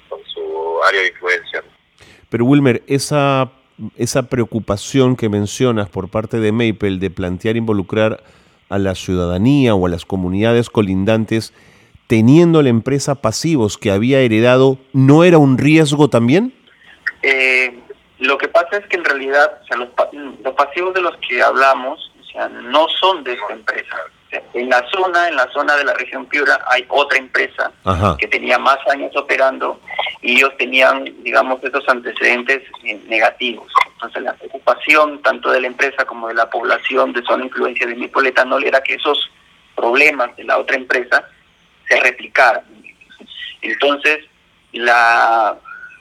pero 2.28 2.44
Wilmer, 2.44 2.82
esa, 2.86 3.50
esa 3.96 4.28
preocupación 4.28 5.16
que 5.16 5.28
mencionas 5.28 5.88
por 5.88 6.08
parte 6.08 6.38
de 6.38 6.52
Maple 6.52 6.98
de 6.98 7.10
plantear 7.10 7.56
involucrar 7.56 8.22
a 8.68 8.78
la 8.78 8.94
ciudadanía 8.94 9.74
o 9.74 9.86
a 9.86 9.90
las 9.90 10.04
comunidades 10.04 10.70
colindantes 10.70 11.52
teniendo 12.06 12.62
la 12.62 12.70
empresa 12.70 13.16
pasivos 13.16 13.78
que 13.78 13.90
había 13.90 14.20
heredado, 14.20 14.78
¿no 14.92 15.22
era 15.22 15.38
un 15.38 15.58
riesgo 15.58 16.08
también? 16.08 16.52
Eh, 17.22 17.78
lo 18.18 18.36
que 18.36 18.48
pasa 18.48 18.78
es 18.78 18.86
que 18.86 18.96
en 18.96 19.04
realidad 19.04 19.60
los, 19.76 19.88
los 20.42 20.54
pasivos 20.54 20.94
de 20.94 21.02
los 21.02 21.16
que 21.18 21.42
hablamos 21.42 22.12
o 22.20 22.24
sea, 22.32 22.48
no 22.48 22.86
son 23.00 23.22
de 23.24 23.34
esta 23.34 23.52
empresa 23.52 23.96
en 24.54 24.68
la 24.68 24.84
zona, 24.90 25.28
en 25.28 25.36
la 25.36 25.50
zona 25.50 25.76
de 25.76 25.84
la 25.84 25.94
región 25.94 26.26
Piura, 26.26 26.60
hay 26.68 26.84
otra 26.88 27.18
empresa 27.18 27.72
que 28.18 28.28
tenía 28.28 28.58
más 28.58 28.78
años 28.88 29.14
operando 29.16 29.80
y 30.22 30.36
ellos 30.36 30.56
tenían, 30.56 31.04
digamos, 31.22 31.62
esos 31.64 31.88
antecedentes 31.88 32.62
negativos. 33.08 33.72
Entonces, 33.94 34.22
la 34.22 34.34
preocupación 34.34 35.20
tanto 35.22 35.50
de 35.50 35.60
la 35.60 35.66
empresa 35.66 36.04
como 36.04 36.28
de 36.28 36.34
la 36.34 36.48
población 36.48 37.12
de 37.12 37.22
zona 37.22 37.44
influencia 37.44 37.86
de 37.86 37.96
Mipoletanol 37.96 38.64
era 38.64 38.82
que 38.82 38.94
esos 38.94 39.30
problemas 39.74 40.36
de 40.36 40.44
la 40.44 40.58
otra 40.58 40.76
empresa 40.76 41.24
se 41.88 41.98
replicaran. 42.00 42.64
Entonces, 43.62 44.24
la, 44.72 45.56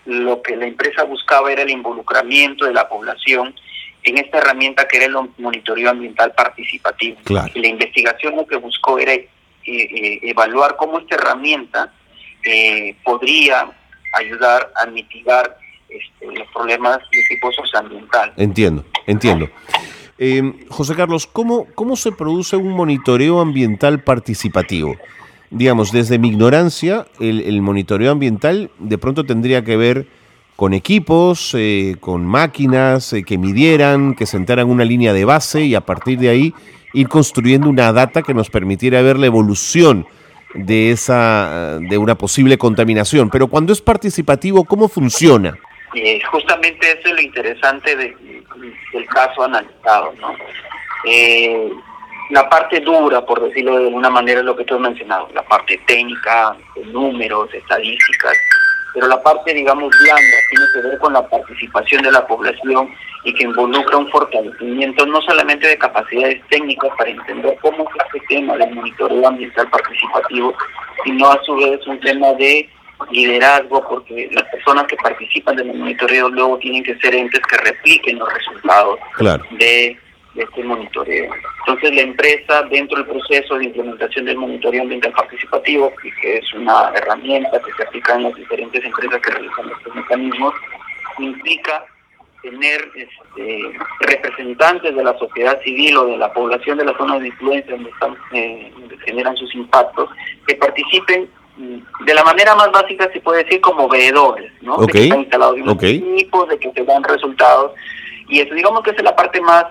lo 0.05 0.41
que 0.41 0.55
la 0.55 0.67
empresa 0.67 1.03
buscaba 1.03 1.51
era 1.51 1.63
el 1.63 1.69
involucramiento 1.69 2.65
de 2.65 2.73
la 2.73 2.87
población 2.87 3.55
en 4.03 4.17
esta 4.17 4.37
herramienta 4.37 4.87
que 4.87 4.97
era 4.97 5.05
el 5.05 5.15
monitoreo 5.37 5.89
ambiental 5.89 6.33
participativo. 6.33 7.17
Y 7.53 7.59
la 7.59 7.67
investigación 7.67 8.35
lo 8.35 8.45
que 8.45 8.55
buscó 8.57 8.97
era 8.99 9.13
eh, 9.13 9.27
eh, 9.65 10.19
evaluar 10.23 10.75
cómo 10.77 10.99
esta 10.99 11.15
herramienta 11.15 11.93
eh, 12.43 12.95
podría 13.03 13.69
ayudar 14.13 14.71
a 14.81 14.85
mitigar 14.87 15.57
este, 15.89 16.25
los 16.25 16.47
problemas 16.53 16.99
de 17.11 17.23
tipo 17.29 17.51
socioambiental. 17.51 18.33
Entiendo, 18.37 18.85
entiendo. 19.05 19.49
José 20.69 20.95
Carlos, 20.95 21.27
¿cómo, 21.27 21.65
¿cómo 21.75 21.95
se 21.95 22.11
produce 22.11 22.57
un 22.57 22.73
monitoreo 22.73 23.39
ambiental 23.39 24.03
participativo? 24.03 24.97
Digamos, 25.49 25.93
desde 25.93 26.19
mi 26.19 26.27
ignorancia, 26.27 27.05
el, 27.21 27.39
el 27.41 27.61
monitoreo 27.61 28.11
ambiental 28.11 28.69
de 28.79 28.97
pronto 28.97 29.25
tendría 29.25 29.63
que 29.63 29.77
ver 29.77 30.07
con 30.59 30.73
equipos, 30.73 31.55
eh, 31.57 31.95
con 32.01 32.25
máquinas 32.25 33.13
eh, 33.13 33.23
que 33.23 33.37
midieran, 33.37 34.13
que 34.13 34.25
sentaran 34.25 34.69
una 34.69 34.83
línea 34.83 35.13
de 35.13 35.23
base 35.23 35.61
y 35.61 35.73
a 35.73 35.79
partir 35.79 36.19
de 36.19 36.27
ahí 36.27 36.53
ir 36.91 37.07
construyendo 37.07 37.69
una 37.69 37.93
data 37.93 38.23
que 38.23 38.33
nos 38.33 38.49
permitiera 38.49 39.01
ver 39.01 39.17
la 39.17 39.27
evolución 39.27 40.05
de 40.53 40.91
esa 40.91 41.79
de 41.79 41.97
una 41.97 42.15
posible 42.15 42.57
contaminación. 42.57 43.29
Pero 43.29 43.47
cuando 43.47 43.71
es 43.71 43.81
participativo, 43.81 44.65
¿cómo 44.65 44.89
funciona? 44.89 45.57
Eh, 45.95 46.19
justamente 46.29 46.91
eso 46.91 47.07
es 47.07 47.13
lo 47.13 47.21
interesante 47.21 47.95
del 47.95 49.05
caso 49.07 49.45
analizado, 49.45 50.13
¿no? 50.19 50.33
la 52.31 52.49
parte 52.49 52.81
dura, 52.81 53.25
por 53.25 53.41
decirlo 53.41 53.77
de 53.77 53.87
alguna 53.87 54.09
manera, 54.09 54.41
es 54.41 54.45
lo 54.45 54.57
que 54.57 54.65
tú 54.65 54.75
has 54.75 54.81
mencionado, 54.81 55.29
la 55.33 55.41
parte 55.41 55.79
técnica, 55.87 56.53
números, 56.91 57.51
estadísticas, 57.53 58.33
pero 58.93 59.07
la 59.07 59.21
parte, 59.21 59.53
digamos, 59.53 59.89
blanda 60.01 60.37
tiene 60.49 60.65
que 60.73 60.89
ver 60.89 60.97
con 60.99 61.13
la 61.13 61.27
participación 61.27 62.01
de 62.03 62.11
la 62.11 62.25
población 62.25 62.89
y 63.23 63.33
que 63.33 63.43
involucra 63.43 63.97
un 63.97 64.09
fortalecimiento 64.09 65.05
no 65.05 65.21
solamente 65.21 65.67
de 65.67 65.77
capacidades 65.77 66.41
técnicas 66.49 66.89
para 66.97 67.09
entender 67.09 67.57
cómo 67.61 67.83
es 67.83 68.05
este 68.05 68.19
tema 68.27 68.55
del 68.57 68.73
monitoreo 68.73 69.27
ambiental 69.27 69.69
participativo, 69.69 70.53
sino 71.03 71.31
a 71.31 71.41
su 71.43 71.55
vez 71.55 71.85
un 71.87 71.99
tema 71.99 72.33
de 72.33 72.69
liderazgo, 73.11 73.87
porque 73.87 74.29
las 74.31 74.43
personas 74.49 74.85
que 74.85 74.95
participan 74.97 75.55
del 75.55 75.73
monitoreo 75.73 76.29
luego 76.29 76.57
tienen 76.59 76.83
que 76.83 76.97
ser 76.99 77.15
entes 77.15 77.41
que 77.49 77.57
repliquen 77.57 78.19
los 78.19 78.33
resultados 78.33 78.99
de 79.51 79.97
de 80.33 80.43
este 80.43 80.63
monitoreo. 80.63 81.31
Entonces 81.59 81.95
la 81.95 82.01
empresa 82.01 82.63
dentro 82.63 82.97
del 82.97 83.07
proceso 83.07 83.57
de 83.57 83.65
implementación 83.65 84.25
del 84.25 84.37
monitoreo 84.37 84.83
ambiental 84.83 85.11
participativo, 85.13 85.91
que 86.21 86.37
es 86.37 86.53
una 86.53 86.91
herramienta 86.95 87.59
que 87.61 87.73
se 87.73 87.83
aplica 87.83 88.15
en 88.15 88.23
las 88.23 88.35
diferentes 88.35 88.83
empresas 88.83 89.21
que 89.21 89.31
realizan 89.31 89.69
estos 89.69 89.95
mecanismos, 89.95 90.53
implica 91.19 91.85
tener 92.41 92.89
este, 92.95 93.71
representantes 93.99 94.95
de 94.95 95.03
la 95.03 95.17
sociedad 95.17 95.61
civil 95.61 95.97
o 95.97 96.05
de 96.05 96.17
la 96.17 96.31
población 96.31 96.77
de 96.77 96.85
la 96.85 96.97
zona 96.97 97.19
de 97.19 97.27
influencia 97.27 97.75
donde, 97.75 97.89
están, 97.89 98.15
eh, 98.31 98.71
generan 99.05 99.35
sus 99.35 99.53
impactos, 99.55 100.09
que 100.47 100.55
participen 100.55 101.29
mm, 101.57 102.05
de 102.05 102.13
la 102.13 102.23
manera 102.23 102.55
más 102.55 102.71
básica 102.71 103.11
se 103.11 103.19
puede 103.19 103.43
decir 103.43 103.59
como 103.59 103.89
veedores, 103.89 104.51
¿no? 104.61 104.77
De 104.77 104.87
que 104.87 105.03
están 105.03 105.21
instalados 105.21 105.57
en 105.57 105.69
equipos, 105.69 106.47
de 106.47 106.59
que 106.59 106.71
se 106.71 106.83
dan 106.85 107.03
resultados. 107.03 107.73
Y 108.29 108.39
eso 108.39 108.53
digamos 108.53 108.83
que 108.83 108.91
es 108.91 109.03
la 109.03 109.15
parte 109.15 109.41
más 109.41 109.65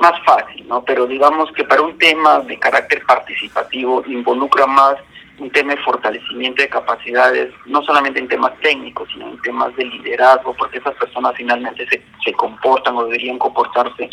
más 0.00 0.12
fácil, 0.24 0.66
¿no? 0.68 0.82
Pero 0.84 1.06
digamos 1.06 1.50
que 1.52 1.64
para 1.64 1.82
un 1.82 1.96
tema 1.98 2.40
de 2.40 2.58
carácter 2.58 3.04
participativo 3.06 4.02
involucra 4.06 4.66
más 4.66 4.96
un 5.40 5.50
tema 5.50 5.74
de 5.74 5.82
fortalecimiento 5.82 6.62
de 6.62 6.68
capacidades, 6.68 7.52
no 7.66 7.82
solamente 7.82 8.20
en 8.20 8.28
temas 8.28 8.52
técnicos, 8.60 9.08
sino 9.12 9.28
en 9.30 9.40
temas 9.40 9.74
de 9.76 9.86
liderazgo, 9.86 10.54
porque 10.54 10.78
esas 10.78 10.94
personas 10.96 11.34
finalmente 11.34 11.86
se, 11.88 12.02
se 12.22 12.32
comportan 12.34 12.96
o 12.96 13.04
deberían 13.04 13.38
comportarse 13.38 14.10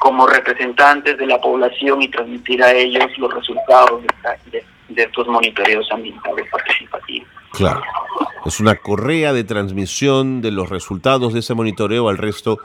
como 0.00 0.26
representantes 0.26 1.18
de 1.18 1.26
la 1.26 1.40
población 1.40 2.02
y 2.02 2.08
transmitir 2.08 2.62
a 2.62 2.72
ellos 2.72 3.06
los 3.18 3.32
resultados 3.32 4.02
de, 4.50 4.64
de 4.88 5.02
estos 5.02 5.26
monitoreos 5.28 5.86
ambientales 5.92 6.46
participativos. 6.50 7.28
Claro, 7.52 7.82
es 8.44 8.58
una 8.58 8.76
correa 8.76 9.32
de 9.32 9.44
transmisión 9.44 10.42
de 10.42 10.50
los 10.50 10.70
resultados 10.70 11.32
de 11.34 11.40
ese 11.40 11.54
monitoreo 11.54 12.08
al 12.08 12.18
resto 12.18 12.58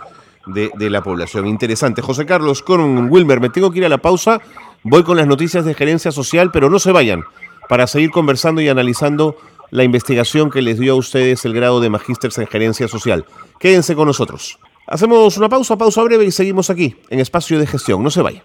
de, 0.53 0.89
la 0.89 1.01
población. 1.01 1.47
Interesante. 1.47 2.01
José 2.01 2.25
Carlos, 2.25 2.61
con 2.61 3.09
Wilmer, 3.09 3.39
me 3.39 3.49
tengo 3.49 3.71
que 3.71 3.79
ir 3.79 3.85
a 3.85 3.89
la 3.89 3.97
pausa. 3.99 4.41
Voy 4.83 5.03
con 5.03 5.17
las 5.17 5.27
noticias 5.27 5.65
de 5.65 5.73
gerencia 5.73 6.11
social, 6.11 6.51
pero 6.51 6.69
no 6.69 6.79
se 6.79 6.91
vayan 6.91 7.23
para 7.67 7.87
seguir 7.87 8.11
conversando 8.11 8.61
y 8.61 8.69
analizando 8.69 9.37
la 9.71 9.83
investigación 9.83 10.49
que 10.49 10.61
les 10.61 10.79
dio 10.79 10.93
a 10.93 10.95
ustedes 10.95 11.45
el 11.45 11.53
grado 11.53 11.79
de 11.79 11.89
magíster 11.89 12.31
en 12.37 12.47
gerencia 12.47 12.87
social. 12.87 13.25
Quédense 13.59 13.95
con 13.95 14.07
nosotros. 14.07 14.57
Hacemos 14.87 15.37
una 15.37 15.49
pausa, 15.49 15.77
pausa 15.77 16.01
breve 16.01 16.25
y 16.25 16.31
seguimos 16.31 16.69
aquí 16.71 16.95
en 17.09 17.19
espacio 17.19 17.59
de 17.59 17.67
gestión. 17.67 18.03
No 18.03 18.09
se 18.09 18.21
vayan. 18.23 18.43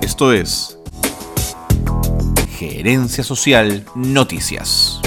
Esto 0.00 0.32
es 0.32 0.78
Gerencia 2.60 3.24
Social 3.24 3.84
Noticias. 3.96 4.99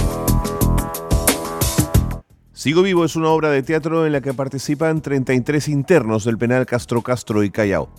Sigo 2.64 2.82
Vivo 2.82 3.04
es 3.04 3.18
una 3.18 3.28
obra 3.28 3.50
de 3.50 3.62
teatro 3.62 4.06
en 4.06 4.14
la 4.14 4.22
que 4.22 4.34
participan 4.34 5.02
33 5.02 5.68
internos 5.68 6.24
del 6.24 6.38
penal 6.38 6.66
Castro 6.66 7.02
Castro 7.02 7.44
y 7.44 7.50
Callao. 7.50 7.90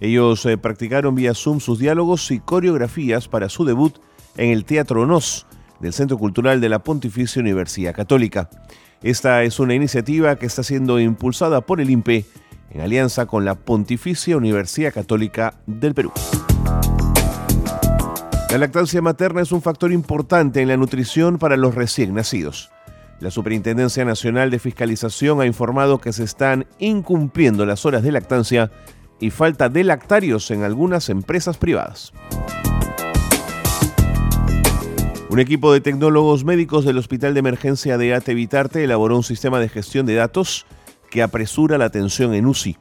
Ellos 0.00 0.44
eh, 0.44 0.58
practicaron 0.58 1.14
vía 1.14 1.34
Zoom 1.34 1.60
sus 1.60 1.78
diálogos 1.78 2.32
y 2.32 2.40
coreografías 2.40 3.28
para 3.28 3.48
su 3.48 3.64
debut 3.64 3.96
en 4.36 4.50
el 4.50 4.64
Teatro 4.64 5.06
NOS 5.06 5.46
del 5.78 5.92
Centro 5.92 6.18
Cultural 6.18 6.60
de 6.60 6.68
la 6.68 6.80
Pontificia 6.80 7.40
Universidad 7.40 7.94
Católica. 7.94 8.50
Esta 9.04 9.44
es 9.44 9.60
una 9.60 9.74
iniciativa 9.74 10.34
que 10.34 10.46
está 10.46 10.64
siendo 10.64 10.98
impulsada 10.98 11.60
por 11.60 11.80
el 11.80 11.88
INPE 11.88 12.26
en 12.70 12.80
alianza 12.80 13.26
con 13.26 13.44
la 13.44 13.54
Pontificia 13.54 14.36
Universidad 14.36 14.92
Católica 14.92 15.54
del 15.64 15.94
Perú. 15.94 16.10
La 18.50 18.58
lactancia 18.58 19.00
materna 19.00 19.42
es 19.42 19.52
un 19.52 19.62
factor 19.62 19.92
importante 19.92 20.60
en 20.60 20.66
la 20.66 20.76
nutrición 20.76 21.38
para 21.38 21.56
los 21.56 21.76
recién 21.76 22.14
nacidos. 22.14 22.72
La 23.20 23.32
Superintendencia 23.32 24.04
Nacional 24.04 24.50
de 24.50 24.60
Fiscalización 24.60 25.40
ha 25.40 25.46
informado 25.46 26.00
que 26.00 26.12
se 26.12 26.22
están 26.22 26.66
incumpliendo 26.78 27.66
las 27.66 27.84
horas 27.84 28.04
de 28.04 28.12
lactancia 28.12 28.70
y 29.18 29.30
falta 29.30 29.68
de 29.68 29.82
lactarios 29.82 30.52
en 30.52 30.62
algunas 30.62 31.08
empresas 31.08 31.56
privadas. 31.56 32.12
Un 35.30 35.40
equipo 35.40 35.72
de 35.72 35.80
tecnólogos 35.80 36.44
médicos 36.44 36.84
del 36.84 36.96
Hospital 36.96 37.34
de 37.34 37.40
Emergencia 37.40 37.98
de 37.98 38.14
Ate 38.14 38.34
Vitarte 38.34 38.84
elaboró 38.84 39.16
un 39.16 39.24
sistema 39.24 39.58
de 39.58 39.68
gestión 39.68 40.06
de 40.06 40.14
datos 40.14 40.64
que 41.10 41.22
apresura 41.22 41.76
la 41.76 41.86
atención 41.86 42.34
en 42.34 42.46
UCI. 42.46 42.76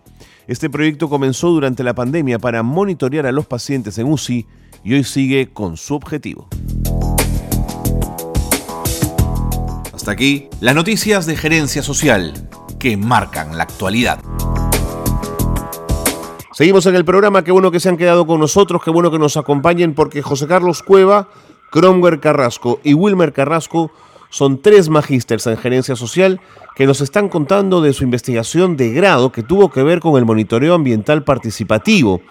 Este 0.45 0.69
proyecto 0.69 1.09
comenzó 1.09 1.49
durante 1.49 1.83
la 1.83 1.95
pandemia 1.95 2.37
para 2.37 2.61
monitorear 2.61 3.25
a 3.25 3.31
los 3.31 3.47
pacientes 3.47 3.97
en 3.97 4.07
UCI 4.07 4.45
y 4.83 4.93
hoy 4.93 5.03
sigue 5.03 5.49
con 5.51 5.77
su 5.77 5.95
objetivo. 5.95 6.47
Aquí 10.07 10.49
las 10.61 10.75
noticias 10.75 11.25
de 11.25 11.35
gerencia 11.35 11.83
social 11.83 12.49
que 12.79 12.97
marcan 12.97 13.57
la 13.57 13.63
actualidad. 13.63 14.19
Seguimos 16.53 16.85
en 16.87 16.95
el 16.95 17.05
programa, 17.05 17.43
qué 17.43 17.51
bueno 17.51 17.69
que 17.69 17.79
se 17.79 17.89
han 17.89 17.97
quedado 17.97 18.25
con 18.25 18.39
nosotros, 18.39 18.81
qué 18.83 18.89
bueno 18.89 19.11
que 19.11 19.19
nos 19.19 19.37
acompañen 19.37 19.93
porque 19.93 20.21
José 20.21 20.47
Carlos 20.47 20.81
Cueva, 20.81 21.29
Cromwell 21.71 22.19
Carrasco 22.19 22.79
y 22.83 22.93
Wilmer 22.93 23.33
Carrasco 23.33 23.91
son 24.29 24.61
tres 24.61 24.89
magísters 24.89 25.47
en 25.47 25.57
gerencia 25.57 25.95
social 25.95 26.41
que 26.75 26.85
nos 26.85 27.01
están 27.01 27.29
contando 27.29 27.81
de 27.81 27.93
su 27.93 28.03
investigación 28.03 28.75
de 28.75 28.91
grado 28.91 29.31
que 29.31 29.43
tuvo 29.43 29.71
que 29.71 29.83
ver 29.83 29.99
con 29.99 30.17
el 30.17 30.25
monitoreo 30.25 30.73
ambiental 30.73 31.23
participativo, 31.23 32.21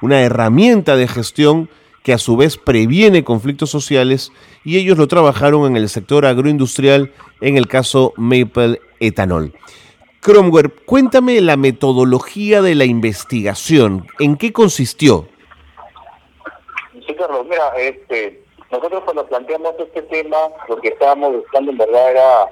una 0.00 0.20
herramienta 0.20 0.96
de 0.96 1.08
gestión 1.08 1.68
que 2.06 2.12
a 2.12 2.18
su 2.18 2.36
vez 2.36 2.56
previene 2.56 3.24
conflictos 3.24 3.68
sociales 3.68 4.30
y 4.64 4.78
ellos 4.78 4.96
lo 4.96 5.08
trabajaron 5.08 5.66
en 5.66 5.76
el 5.76 5.88
sector 5.88 6.24
agroindustrial 6.24 7.12
en 7.40 7.56
el 7.56 7.66
caso 7.66 8.12
Maple 8.16 8.80
Ethanol. 9.00 9.52
Cromwell, 10.20 10.72
cuéntame 10.84 11.40
la 11.40 11.56
metodología 11.56 12.62
de 12.62 12.76
la 12.76 12.84
investigación. 12.84 14.06
¿En 14.20 14.36
qué 14.36 14.52
consistió? 14.52 15.26
Sí, 17.04 17.12
Carlos, 17.16 17.44
mira, 17.50 17.70
este, 17.76 18.40
nosotros 18.70 19.02
cuando 19.02 19.26
planteamos 19.26 19.74
este 19.76 20.02
tema, 20.02 20.36
lo 20.68 20.76
que 20.76 20.90
estábamos 20.90 21.32
buscando 21.32 21.72
en 21.72 21.78
verdad 21.78 22.10
era 22.12 22.48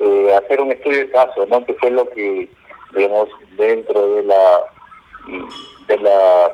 eh, 0.00 0.34
hacer 0.36 0.60
un 0.60 0.72
estudio 0.72 0.98
de 0.98 1.10
caso, 1.12 1.46
¿no? 1.46 1.64
Que 1.64 1.72
fue 1.72 1.90
lo 1.92 2.10
que, 2.10 2.50
digamos, 2.94 3.30
dentro 3.56 4.16
de 4.16 4.24
la 4.24 4.60
de 5.86 5.96
la 5.96 6.52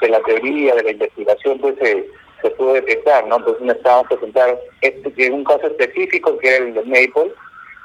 de 0.00 0.08
la 0.08 0.20
teoría, 0.20 0.74
de 0.74 0.82
la 0.82 0.90
investigación, 0.92 1.58
pues 1.58 1.74
se, 1.78 2.06
se 2.42 2.50
pudo 2.50 2.74
detectar, 2.74 3.26
¿no? 3.26 3.36
Entonces 3.36 3.62
necesitábamos 3.62 4.08
presentar 4.08 4.58
este, 4.80 5.30
un 5.30 5.44
caso 5.44 5.66
específico 5.66 6.38
que 6.38 6.56
era 6.56 6.64
el 6.64 6.74
de 6.74 6.82
Maple, 6.84 7.32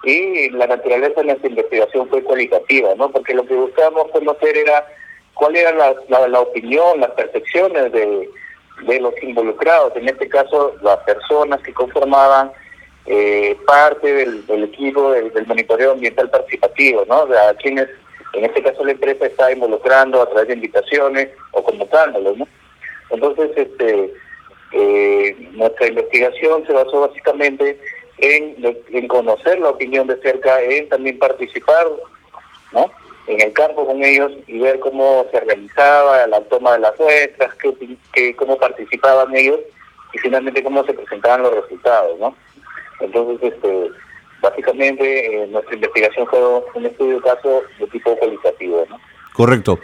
y 0.06 0.50
la 0.52 0.68
naturaleza 0.68 1.22
de 1.22 1.28
nuestra 1.28 1.50
investigación 1.50 2.08
fue 2.10 2.24
cualitativa, 2.24 2.94
¿no? 2.96 3.10
Porque 3.10 3.34
lo 3.34 3.46
que 3.46 3.56
buscábamos 3.56 4.12
conocer 4.12 4.56
era 4.56 4.86
cuál 5.34 5.56
era 5.56 5.72
la, 5.72 6.28
la, 6.28 6.40
opinión, 6.40 7.00
las 7.00 7.12
percepciones 7.12 7.92
de, 7.92 8.30
de, 8.86 9.00
los 9.00 9.14
involucrados, 9.24 9.96
en 9.96 10.08
este 10.08 10.30
caso 10.30 10.76
las 10.84 10.98
personas 11.00 11.60
que 11.62 11.74
conformaban 11.74 12.52
eh, 13.08 13.58
parte 13.66 14.14
del, 14.14 14.46
del 14.46 14.66
equipo 14.66 15.12
del, 15.12 15.32
monitoreo 15.48 15.94
ambiental 15.94 16.30
participativo, 16.30 17.04
¿no? 17.08 17.24
O 17.24 17.28
sea, 17.28 17.56
quienes, 17.56 17.88
en 18.36 18.46
este 18.46 18.62
caso 18.62 18.84
la 18.84 18.92
empresa 18.92 19.26
está 19.26 19.52
involucrando 19.52 20.22
a 20.22 20.30
través 20.30 20.50
de 20.50 20.54
invitaciones 20.56 21.30
o 21.52 21.64
convocándolos, 21.64 22.38
¿no? 22.38 22.48
Entonces, 23.10 23.52
este, 23.56 24.14
eh, 24.72 25.36
nuestra 25.54 25.88
investigación 25.88 26.66
se 26.66 26.74
basó 26.74 27.02
básicamente 27.02 27.80
en, 28.18 29.08
conocer 29.08 29.60
la 29.60 29.70
opinión 29.70 30.08
de 30.08 30.18
cerca, 30.22 30.62
en 30.62 30.90
también 30.90 31.20
participar 31.20 31.88
¿no? 32.74 32.92
en 33.28 33.42
el 33.42 33.54
campo 33.54 33.86
con 33.86 34.04
ellos 34.04 34.32
y 34.48 34.60
ver 34.60 34.80
cómo 34.80 35.26
se 35.32 35.40
realizaba 35.40 36.28
la 36.28 36.42
toma 36.42 36.74
de 36.74 36.80
las 36.80 37.00
muestras, 37.00 37.54
que, 38.14 38.36
cómo 38.36 38.58
participaban 38.58 39.36
ellos 39.36 39.60
y 40.14 40.18
finalmente 40.20 40.64
cómo 40.64 40.84
se 40.86 40.94
presentaban 40.94 41.44
los 41.44 41.56
resultados. 41.56 42.20
¿no? 42.20 42.36
Entonces, 43.00 43.54
este, 43.54 43.92
básicamente 44.50 45.44
eh, 45.44 45.48
nuestra 45.48 45.76
investigación 45.76 46.28
fue 46.28 46.40
un 46.76 46.86
estudio 46.86 47.16
de 47.16 47.22
caso 47.22 47.64
de 47.80 47.88
tipo 47.88 48.16
cualitativo. 48.18 48.86
¿no? 48.90 49.00
Correcto. 49.36 49.80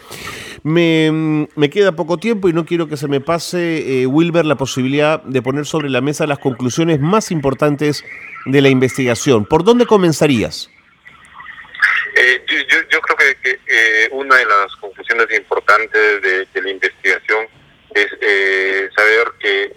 Me, 0.64 1.70
queda 1.70 1.92
poco 1.92 2.18
tiempo 2.18 2.48
y 2.48 2.54
no 2.54 2.66
quiero 2.66 2.88
que 2.88 2.96
se 2.96 3.08
me 3.08 3.20
pase, 3.20 4.02
eh, 4.02 4.06
Wilber, 4.06 4.46
la 4.46 4.56
posibilidad 4.56 5.22
de 5.24 5.42
poner 5.42 5.66
sobre 5.66 5.90
la 5.90 6.00
mesa 6.00 6.26
las 6.26 6.40
conclusiones 6.40 7.00
más 7.02 7.32
importantes 7.32 8.06
de 8.46 8.62
la 8.62 8.70
investigación. 8.70 9.46
¿Por 9.46 9.66
dónde 9.66 9.86
comenzarías? 9.86 10.70
Eh, 12.16 12.42
yo, 12.90 13.02
creo 13.02 13.18
que, 13.18 13.50
eh, 13.52 14.10
una 14.12 14.38
de 14.38 14.46
las 14.46 14.74
conclusiones 14.78 15.28
importantes 15.38 16.22
de, 16.22 16.62
la 16.62 16.70
investigación 16.70 17.46
es 17.94 18.08
saber 18.96 19.28
que 19.40 19.72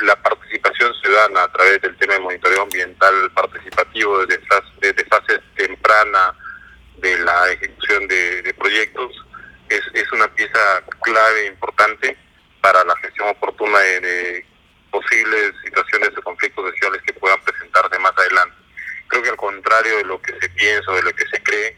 la 0.00 0.16
participación 0.22 0.92
ciudadana 1.02 1.44
a 1.44 1.52
través 1.52 1.80
del 1.82 1.96
tema 1.96 2.14
de 2.14 2.20
monitoreo 2.20 2.62
ambiental 2.62 3.30
participativo 3.34 4.26
desde, 4.26 4.42
desde 4.80 5.04
fases 5.06 5.40
temprana 5.56 6.34
de 6.98 7.18
la 7.18 7.50
ejecución 7.50 8.06
de, 8.08 8.54
proyectos 8.58 9.12
es, 9.68 9.82
es, 9.94 10.10
una 10.12 10.28
pieza 10.34 10.82
clave 11.00 11.46
importante 11.46 12.16
para 12.60 12.84
la 12.84 12.96
gestión 12.96 13.28
oportuna 13.28 13.78
de, 13.78 14.44
posibles 14.92 15.54
situaciones 15.64 16.14
de 16.14 16.22
conflictos 16.22 16.70
sociales 16.70 17.02
que 17.04 17.14
puedan 17.14 17.40
presentarse 17.42 17.98
más 17.98 18.12
adelante. 18.16 18.54
Creo 19.08 19.22
que 19.22 19.30
al 19.30 19.36
contrario 19.36 19.96
de 19.96 20.04
lo 20.04 20.20
que 20.20 20.38
se 20.38 20.48
piensa, 20.50 20.92
de 20.92 21.02
lo 21.02 21.12
que 21.12 21.26
se 21.26 21.42
cree, 21.42 21.76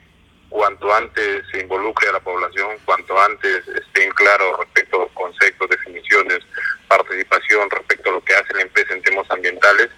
cuanto 0.50 0.92
antes 0.92 1.44
se 1.50 1.60
involucre 1.60 2.08
a 2.08 2.12
la 2.12 2.20
población, 2.20 2.76
cuanto 2.84 3.18
antes 3.20 3.66
estén 3.68 4.10
claros 4.10 4.58
respecto 4.58 4.96
a 4.96 5.04
los 5.04 5.12
conceptos, 5.12 5.70
definiciones, 5.70 6.40
participación 6.88 7.70
respecto 7.70 8.10
a 8.10 8.12
lo 8.14 8.24
que 8.24 8.34
hace 8.34 8.54
la 8.54 8.62
empresa 8.62 8.94
en 8.94 9.02
temas 9.02 9.30
ambientales, 9.30 9.90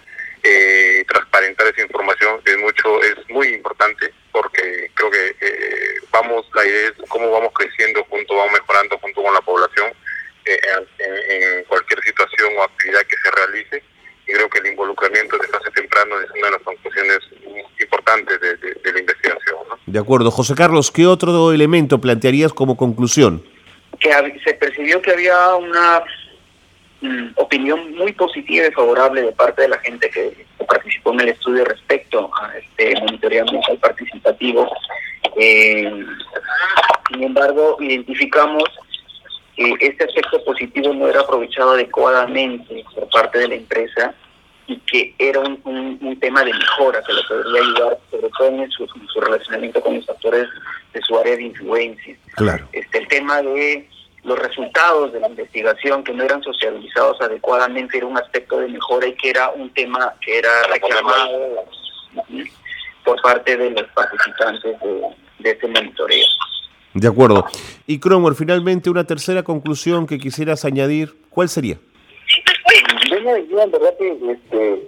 eh, 0.43 1.05
transparentar 1.09 1.67
esa 1.67 1.83
información 1.83 2.41
es 2.45 2.59
mucho, 2.59 3.03
es 3.03 3.17
muy 3.31 3.49
importante 3.49 4.13
porque 4.31 4.91
creo 4.95 5.11
que 5.11 5.37
eh, 5.41 5.95
vamos, 6.13 6.47
la 6.55 6.65
idea 6.65 6.89
es 6.89 6.95
cómo 7.09 7.31
vamos 7.31 7.53
creciendo 7.53 8.05
junto, 8.05 8.37
vamos 8.37 8.53
mejorando 8.53 8.97
junto 8.99 9.23
con 9.23 9.35
la 9.35 9.41
población 9.41 9.91
eh, 10.45 10.61
en, 10.99 11.65
cualquier 11.65 12.01
situación 12.03 12.53
o 12.57 12.63
actividad 12.63 13.01
que 13.03 13.17
se 13.17 13.31
realice. 13.33 13.83
Y 14.29 14.33
creo 14.33 14.49
que 14.49 14.59
el 14.59 14.67
involucramiento 14.67 15.37
de 15.39 15.49
fase 15.49 15.71
temprano 15.73 16.21
es 16.21 16.31
una 16.31 16.47
de 16.47 16.53
las 16.53 16.63
conclusiones 16.63 17.19
importantes 17.81 18.41
de, 18.41 18.93
la 18.93 19.01
investigación. 19.01 19.57
De 19.87 19.99
acuerdo. 19.99 20.31
José 20.31 20.55
Carlos, 20.55 20.93
¿qué 20.93 21.07
otro 21.07 21.53
elemento 21.53 22.01
plantearías 22.01 22.53
como 22.53 22.77
conclusión? 22.77 23.45
Que 23.99 24.13
se 24.45 24.55
percibió 24.55 25.01
que 25.03 25.13
había 25.13 25.55
una 25.55 26.05
mm, 27.01 27.29
opinión 27.37 27.95
muy 27.95 28.13
positiva 28.13 28.67
y 28.67 28.73
favorable 28.73 29.23
de 29.23 29.33
parte 29.33 29.63
de 29.63 29.69
la 29.69 29.79
gente 29.79 30.11
que 30.11 30.47
participó 30.67 31.13
en 31.13 31.21
el 31.21 31.29
estudio 31.31 31.65
respecto 31.65 32.31
a 32.41 32.57
este 32.57 33.01
monitoreo 33.01 33.43
ambiental 33.43 33.79
participativo. 33.79 34.69
Eh, 35.37 36.05
sin 37.11 37.23
embargo, 37.23 37.77
identificamos 37.81 38.65
que 39.57 39.75
este 39.81 40.05
aspecto 40.05 40.45
positivo 40.45 40.93
no 40.93 41.09
era 41.09 41.21
aprovechado 41.21 41.73
adecuadamente 41.73 42.85
por 42.95 43.09
parte 43.09 43.39
de 43.39 43.49
la 43.49 43.55
empresa 43.55 44.15
y 44.67 44.77
que 44.81 45.15
era 45.19 45.41
un, 45.41 45.61
un, 45.65 46.19
tema 46.19 46.43
de 46.43 46.53
mejora 46.53 47.01
que 47.07 47.13
le 47.13 47.23
podría 47.23 47.63
ayudar, 47.63 47.99
sobre 48.11 48.29
todo 48.37 48.49
en 48.49 48.71
su, 48.71 48.87
su, 48.87 49.21
relacionamiento 49.21 49.81
con 49.81 49.95
los 49.95 50.09
actores 50.11 50.49
de 50.93 51.01
su 51.03 51.17
área 51.17 51.37
de 51.37 51.45
influencia. 51.45 52.17
Claro. 52.35 52.69
Este, 52.73 52.99
el 52.99 53.09
tema 53.09 53.43
de 53.43 53.89
los 54.27 54.39
resultados 54.41 55.13
de 55.13 55.21
la 55.21 55.29
investigación 55.29 56.03
que 56.03 56.13
no 56.13 56.25
eran 56.25 56.43
socializados 56.43 57.21
adecuadamente 57.21 57.97
era 57.97 58.07
un 58.07 58.19
aspecto 58.19 58.59
de 58.59 58.67
mejora 58.67 59.07
y 59.07 59.15
que 59.15 59.31
era 59.31 59.51
un 59.51 59.73
tema 59.73 60.13
que 60.21 60.39
era 60.39 60.51
reclamado 60.69 61.65
por 63.05 63.23
parte 63.23 63.57
de 63.57 63.71
los 63.71 63.85
participantes 63.95 64.77
de, 65.39 65.51
este 65.51 65.69
monitoreo. 65.69 66.27
De 66.93 67.07
acuerdo. 67.07 67.47
Y 67.87 68.01
Cromwell, 68.01 68.35
finalmente 68.35 68.91
una 68.91 69.05
tercera 69.05 69.45
conclusión 69.45 70.09
que 70.09 70.19
quisieras 70.19 70.65
añadir, 70.65 71.15
¿cuál 71.31 71.49
sería? 71.49 71.79
Yo 73.09 73.63
en 73.63 73.71
verdad, 73.71 73.95
que 73.97 74.09
este, 74.09 74.87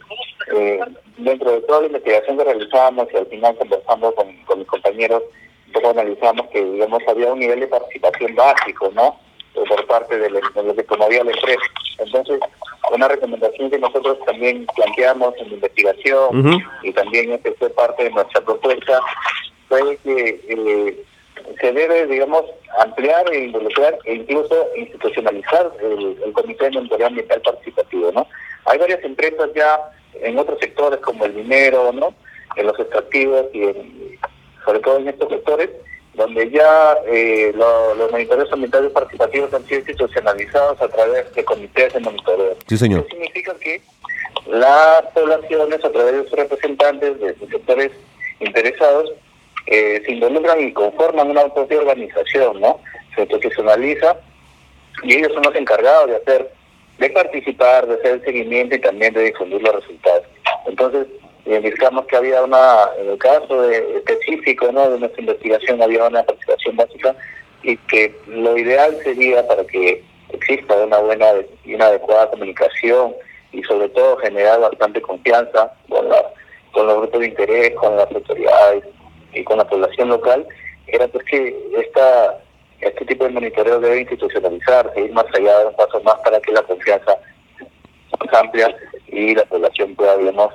eh, 0.53 0.81
dentro 1.19 1.53
de 1.53 1.61
toda 1.61 1.83
la 1.83 1.87
investigación 1.87 2.39
que 2.39 2.45
realizábamos 2.45 3.07
y 3.13 3.17
al 3.17 3.27
final 3.27 3.57
conversando 3.57 4.13
con, 4.17 4.37
con 4.45 4.59
mis 4.59 4.67
compañeros, 4.67 5.23
un 5.69 5.73
poco 5.75 5.91
analizamos 5.91 6.49
que, 6.49 6.65
digamos, 6.65 7.01
había 7.07 7.33
un 7.33 7.39
nivel 7.39 7.61
de 7.61 7.69
participación 7.69 8.35
básico, 8.35 8.91
¿no? 8.95 9.28
Por 9.65 9.87
parte 9.87 10.19
de, 10.19 10.31
lo 10.31 10.75
que 10.75 10.85
promovía 10.85 11.25
la 11.25 11.33
empresa. 11.33 11.63
Entonces, 11.99 12.41
una 12.93 13.09
recomendación 13.09 13.71
que 13.71 13.79
nosotros 13.79 14.19
también 14.25 14.67
planteamos 14.75 15.35
en 15.39 15.49
la 15.49 15.55
investigación 15.55 16.63
y 16.83 16.93
también 16.93 17.39
que 17.39 17.53
fue 17.53 17.71
parte 17.71 18.05
de 18.05 18.11
nuestra 18.11 18.41
propuesta 18.41 19.01
fue 19.69 19.99
que 19.99 20.41
eh, 20.49 21.05
se 21.61 21.73
debe, 21.73 22.07
digamos, 22.07 22.45
ampliar 22.79 23.33
e 23.33 23.45
involucrar 23.45 23.99
e 24.05 24.15
incluso 24.15 24.69
institucionalizar 24.77 25.71
el, 25.81 26.33
Comité 26.33 26.67
de 26.67 26.71
Monitoreo 26.73 27.07
Ambiental 27.09 27.41
Participativo, 27.43 28.13
¿no? 28.13 28.27
Hay 28.67 28.79
varias 28.79 29.03
empresas 29.03 29.51
ya 29.55 29.79
en 30.15 30.39
otros 30.39 30.59
sectores 30.61 31.01
como 31.01 31.25
el 31.25 31.35
dinero, 31.35 31.93
¿no? 31.93 32.15
En 32.57 32.67
los 32.67 32.79
extractivos 32.79 33.47
y 33.53 33.63
sobre 34.65 34.81
todo 34.81 34.99
en 34.99 35.09
estos 35.09 35.29
sectores 35.29 35.71
donde 36.15 36.51
ya 36.51 36.97
eh, 37.07 37.53
los 37.55 38.11
monitoreos 38.11 38.53
ambientales 38.53 38.91
participativos 38.93 39.55
han 39.55 39.65
sido 39.67 39.81
institucionalizados 39.81 40.81
a 40.81 40.89
través 40.89 41.33
de 41.35 41.45
comités 41.45 41.93
de 41.95 42.01
monitoreo. 42.01 42.57
Sí, 42.67 42.77
señor. 42.77 43.01
Eso 43.01 43.11
significa 43.11 43.55
que 43.61 43.81
las 44.49 45.03
poblaciones, 45.15 45.85
a 45.85 45.93
través 45.93 46.13
de 46.15 46.23
sus 46.25 46.33
representantes 46.33 47.21
de 47.21 47.35
sus 47.39 47.49
sectores 47.49 47.93
interesados, 48.41 49.13
eh, 49.67 50.03
se 50.05 50.13
involucran 50.13 50.61
y 50.61 50.73
conforman 50.73 51.31
una 51.31 51.53
propia 51.53 51.79
organización, 51.79 52.61
¿no? 52.61 52.81
Se 53.15 53.23
institucionaliza 53.23 54.17
y 55.03 55.17
ellos 55.17 55.33
son 55.35 55.43
los 55.43 55.55
encargados 55.55 56.09
de 56.09 56.17
hacer, 56.17 56.51
de 56.99 57.11
participar, 57.11 57.87
de 57.87 57.95
hacer 57.95 58.13
el 58.15 58.25
seguimiento 58.25 58.75
y 58.75 58.81
también 58.81 59.13
de 59.15 59.25
difundir 59.25 59.63
los 59.63 59.75
resultados. 59.75 60.25
Entonces, 60.67 61.07
identificamos 61.49 62.07
que 62.07 62.17
había 62.17 62.43
una, 62.43 62.91
en 62.99 63.11
el 63.11 63.19
caso 63.19 63.63
de, 63.63 63.97
específico 63.97 64.67
de 64.67 64.99
nuestra 64.99 65.21
investigación, 65.21 65.83
había 65.83 66.07
una 66.07 66.23
participación 66.23 66.77
básica 66.77 67.17
y 67.63 67.77
que 67.77 68.15
lo 68.27 68.57
ideal 68.57 68.97
sería 69.03 69.47
para 69.47 69.65
que 69.67 70.05
exista 70.31 70.77
una 70.77 70.99
buena 70.99 71.27
y 71.65 71.75
una 71.75 71.87
adecuada 71.87 72.31
comunicación 72.31 73.15
y 73.53 73.63
sobre 73.63 73.89
todo 73.89 74.19
generar 74.19 74.61
bastante 74.61 75.01
confianza 75.01 75.73
con, 75.89 76.07
los 76.09 76.97
grupos 76.99 77.21
de 77.21 77.27
interés, 77.29 77.75
con 77.77 77.97
las 77.97 78.11
autoridades 78.13 78.85
y 79.33 79.43
con 79.43 79.59
la 79.59 79.69
población 79.69 80.11
local, 80.11 80.47
era 80.87 81.09
pues 81.09 81.25
que 81.25 81.57
esta 81.77 82.39
este 82.81 83.05
tipo 83.07 83.25
de 83.25 83.31
monitoreo 83.31 83.81
debe 83.81 84.03
institucionalizarse, 84.03 85.01
ir 85.01 85.13
más 85.13 85.27
allá 85.35 85.59
de 85.59 85.67
un 85.67 85.75
paso 85.75 86.01
más 86.03 86.15
para 86.21 86.39
que 86.41 86.53
la 86.53 86.63
confianza 86.63 87.19
sea 88.31 88.41
amplia 88.41 88.77
y 89.09 89.35
la 89.35 89.45
población 89.47 89.95
pueda, 89.95 90.17
digamos, 90.17 90.53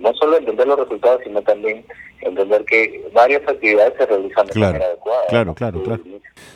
no 0.00 0.12
solo 0.14 0.38
entender 0.38 0.66
los 0.66 0.78
resultados, 0.78 1.20
sino 1.22 1.40
también 1.42 1.84
entender 2.22 2.64
que 2.64 3.08
varias 3.14 3.42
actividades 3.46 3.94
se 3.96 4.06
realizan 4.06 4.46
de 4.46 4.60
manera 4.60 4.86
adecuada. 4.86 5.20
Claro, 5.28 5.54
claro, 5.54 5.82
claro. 5.82 6.02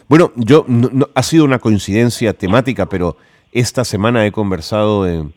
Bueno, 0.08 0.32
yo 0.34 0.64
no, 0.66 1.08
ha 1.14 1.22
sido 1.22 1.44
una 1.44 1.58
coincidencia 1.58 2.32
temática, 2.32 2.86
pero 2.86 3.16
esta 3.52 3.84
semana 3.84 4.26
he 4.26 4.32
conversado 4.32 5.06
en, 5.06 5.32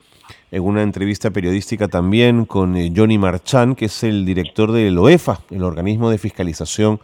una 0.52 0.82
entrevista 0.82 1.30
periodística 1.30 1.88
también 1.88 2.46
con 2.46 2.78
eh, 2.78 2.92
Johnny 2.96 3.18
Marchán, 3.18 3.76
que 3.76 3.86
es 3.86 4.04
el 4.04 4.26
director 4.26 4.72
del 4.72 4.98
OEFA, 4.98 5.42
el 5.52 5.64
organismo 5.64 6.10
de 6.10 6.18
fiscalización 6.18 7.02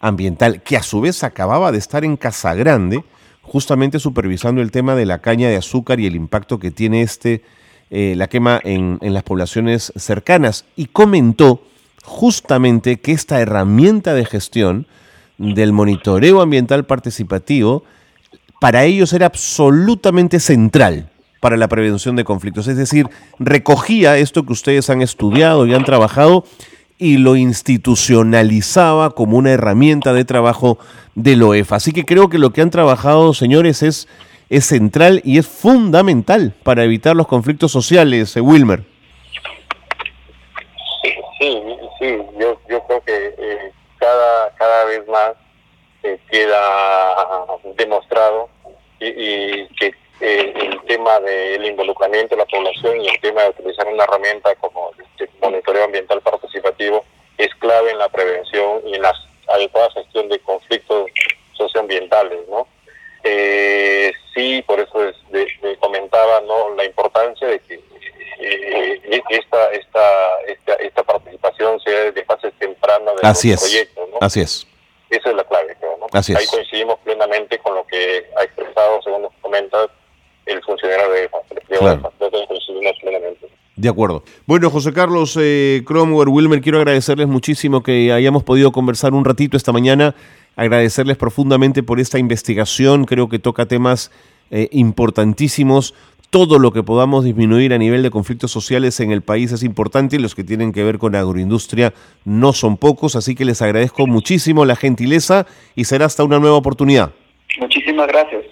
ambiental, 0.00 0.62
que 0.62 0.76
a 0.76 0.82
su 0.82 1.00
vez 1.00 1.22
acababa 1.22 1.70
de 1.70 1.78
estar 1.78 2.04
en 2.04 2.16
Casa 2.16 2.54
Grande, 2.54 3.04
justamente 3.42 3.98
supervisando 3.98 4.62
el 4.62 4.70
tema 4.70 4.94
de 4.94 5.06
la 5.06 5.18
caña 5.18 5.48
de 5.48 5.56
azúcar 5.56 6.00
y 6.00 6.06
el 6.06 6.16
impacto 6.16 6.58
que 6.58 6.70
tiene 6.70 7.02
este 7.02 7.42
eh, 7.90 8.14
la 8.16 8.28
quema 8.28 8.60
en, 8.64 8.98
en 9.00 9.14
las 9.14 9.22
poblaciones 9.22 9.92
cercanas 9.96 10.64
y 10.76 10.86
comentó 10.86 11.62
justamente 12.04 13.00
que 13.00 13.12
esta 13.12 13.40
herramienta 13.40 14.14
de 14.14 14.24
gestión 14.24 14.86
del 15.38 15.72
monitoreo 15.72 16.40
ambiental 16.40 16.84
participativo 16.84 17.84
para 18.60 18.84
ellos 18.84 19.12
era 19.12 19.26
absolutamente 19.26 20.40
central 20.40 21.10
para 21.40 21.56
la 21.56 21.68
prevención 21.68 22.16
de 22.16 22.24
conflictos. 22.24 22.66
Es 22.66 22.76
decir, 22.76 23.08
recogía 23.38 24.18
esto 24.18 24.44
que 24.44 24.52
ustedes 24.52 24.90
han 24.90 25.02
estudiado 25.02 25.66
y 25.66 25.74
han 25.74 25.84
trabajado 25.84 26.44
y 26.98 27.18
lo 27.18 27.36
institucionalizaba 27.36 29.14
como 29.14 29.36
una 29.36 29.52
herramienta 29.52 30.12
de 30.12 30.24
trabajo 30.24 30.78
del 31.14 31.42
OEF. 31.42 31.72
Así 31.72 31.92
que 31.92 32.04
creo 32.04 32.28
que 32.28 32.38
lo 32.38 32.52
que 32.52 32.60
han 32.60 32.70
trabajado, 32.70 33.34
señores, 33.34 33.84
es 33.84 34.08
es 34.50 34.66
central 34.66 35.20
y 35.24 35.38
es 35.38 35.46
fundamental 35.46 36.54
para 36.62 36.84
evitar 36.84 37.14
los 37.14 37.26
conflictos 37.26 37.70
sociales, 37.70 38.36
eh, 38.36 38.40
Wilmer. 38.40 38.80
Sí, 41.38 41.62
sí, 41.98 42.18
Yo, 42.38 42.60
yo 42.68 42.82
creo 42.84 43.00
que 43.04 43.34
eh, 43.38 43.72
cada, 43.98 44.50
cada 44.56 44.84
vez 44.86 45.06
más 45.08 45.32
eh, 46.02 46.18
queda 46.30 46.60
demostrado 47.76 48.48
y, 49.00 49.66
que 49.74 49.94
el 50.20 50.80
tema 50.88 51.20
del 51.20 51.64
involucramiento 51.64 52.34
de 52.34 52.40
la 52.40 52.46
población 52.46 53.00
y 53.00 53.08
el 53.08 53.20
tema 53.20 53.42
de 53.42 53.50
utilizar 53.50 53.86
una 53.86 54.02
herramienta 54.02 54.52
como 54.56 54.90
el 55.18 55.28
monitoreo 55.40 55.84
ambiental 55.84 56.20
participativo 56.22 57.04
es 57.36 57.54
clave 57.56 57.92
en 57.92 57.98
la 57.98 58.08
prevención 58.08 58.80
y 58.84 58.94
en 58.94 59.02
la 59.02 59.14
adecuada 59.54 59.90
gestión 59.92 60.28
de 60.28 60.40
conflictos 60.40 61.08
socioambientales, 61.52 62.48
¿no? 62.48 62.66
Eh, 63.24 64.12
sí, 64.34 64.62
por 64.66 64.80
eso 64.80 65.08
es 65.08 65.16
comentaba 65.80 66.40
no 66.42 66.74
la 66.74 66.84
importancia 66.84 67.48
de 67.48 67.58
que 67.60 67.74
eh, 68.40 69.22
esta, 69.30 69.70
esta, 69.72 70.74
esta, 70.78 71.02
participación 71.02 71.80
sea 71.80 72.04
desde 72.04 72.24
fases 72.24 72.52
tempranas 72.58 73.14
de 73.20 73.28
Así 73.28 73.54
proyectos. 73.56 74.08
¿no? 74.10 74.18
Así 74.20 74.40
es. 74.40 74.66
Esa 75.10 75.30
es 75.30 75.36
la 75.36 75.44
clave, 75.44 75.76
creo. 75.78 75.96
¿no? 75.98 76.06
Así 76.12 76.34
Ahí 76.36 76.46
coincidimos 76.46 76.98
plenamente 77.00 77.58
con 77.58 77.74
lo 77.74 77.86
que 77.86 78.26
ha 78.36 78.44
expresado, 78.44 79.00
según 79.02 79.22
nos 79.22 79.32
comenta, 79.40 79.88
el 80.46 80.62
funcionario 80.62 81.10
de 81.10 81.24
EFA. 81.24 81.38
De 81.50 82.46
coincidimos 82.46 82.92
plenamente. 83.00 83.48
De 83.76 83.88
acuerdo. 83.88 84.24
Bueno, 84.46 84.70
José 84.70 84.92
Carlos 84.92 85.36
eh, 85.40 85.82
Cromwell, 85.86 86.28
Wilmer, 86.28 86.60
quiero 86.60 86.78
agradecerles 86.78 87.28
muchísimo 87.28 87.82
que 87.82 88.12
hayamos 88.12 88.42
podido 88.42 88.72
conversar 88.72 89.14
un 89.14 89.24
ratito 89.24 89.56
esta 89.56 89.72
mañana 89.72 90.14
agradecerles 90.58 91.16
profundamente 91.16 91.84
por 91.84 92.00
esta 92.00 92.18
investigación. 92.18 93.04
Creo 93.04 93.28
que 93.28 93.38
toca 93.38 93.66
temas 93.66 94.10
eh, 94.50 94.68
importantísimos. 94.72 95.94
Todo 96.30 96.58
lo 96.58 96.72
que 96.72 96.82
podamos 96.82 97.24
disminuir 97.24 97.72
a 97.72 97.78
nivel 97.78 98.02
de 98.02 98.10
conflictos 98.10 98.50
sociales 98.50 98.98
en 98.98 99.12
el 99.12 99.22
país 99.22 99.52
es 99.52 99.62
importante 99.62 100.16
y 100.16 100.18
los 100.18 100.34
que 100.34 100.42
tienen 100.42 100.72
que 100.72 100.82
ver 100.82 100.98
con 100.98 101.14
agroindustria 101.14 101.94
no 102.24 102.52
son 102.52 102.76
pocos. 102.76 103.14
Así 103.14 103.36
que 103.36 103.44
les 103.44 103.62
agradezco 103.62 104.08
muchísimo 104.08 104.64
la 104.64 104.74
gentileza 104.74 105.46
y 105.76 105.84
será 105.84 106.06
hasta 106.06 106.24
una 106.24 106.40
nueva 106.40 106.56
oportunidad. 106.56 107.12
Muchísimas 107.60 108.08
gracias. 108.08 108.42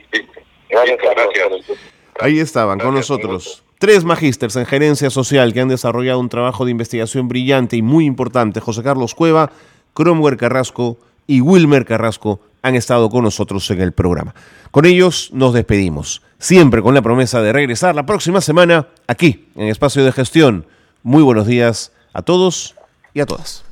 Gracias. 0.71 0.99
gracias. 1.03 1.79
Ahí 2.21 2.39
estaban 2.39 2.79
con 2.79 2.95
nosotros. 2.95 3.65
Tres 3.79 4.05
magísters 4.05 4.55
en 4.55 4.65
gerencia 4.65 5.11
social 5.11 5.53
que 5.53 5.61
han 5.61 5.69
desarrollado 5.69 6.21
un 6.21 6.29
trabajo 6.29 6.65
de 6.65 6.71
investigación 6.71 7.27
brillante 7.27 7.77
y 7.77 7.83
muy 7.83 8.07
importante. 8.07 8.61
José 8.61 8.85
Carlos 8.85 9.15
Cueva, 9.17 9.51
Cromwell 9.93 10.37
Carrasco 10.37 10.99
y 11.27 11.41
Wilmer 11.41 11.85
Carrasco 11.85 12.41
han 12.63 12.75
estado 12.75 13.09
con 13.11 13.25
nosotros 13.25 13.71
en 13.71 13.81
el 13.81 13.93
programa. 13.93 14.35
Con 14.71 14.85
ellos 14.85 15.31
nos 15.33 15.55
despedimos, 15.55 16.23
siempre 16.39 16.83
con 16.83 16.95
la 16.95 17.03
promesa 17.03 17.41
de 17.41 17.53
regresar 17.53 17.95
la 17.95 18.07
próxima 18.07 18.41
semana 18.41 18.89
aquí 19.07 19.47
en 19.57 19.69
Espacio 19.69 20.05
de 20.05 20.13
Gestión. 20.13 20.67
Muy 21.03 21.23
buenos 21.23 21.47
días 21.47 21.93
a 22.13 22.23
todos 22.23 22.75
y 23.15 23.21
a 23.21 23.27
todas. 23.27 23.65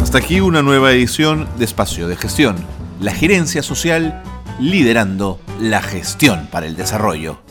Hasta 0.00 0.18
aquí 0.18 0.40
una 0.40 0.62
nueva 0.62 0.92
edición 0.92 1.48
de 1.58 1.64
Espacio 1.64 2.06
de 2.06 2.16
Gestión, 2.16 2.56
la 3.00 3.12
gerencia 3.12 3.62
social 3.62 4.22
liderando 4.60 5.40
la 5.58 5.82
gestión 5.82 6.48
para 6.50 6.66
el 6.66 6.76
desarrollo. 6.76 7.41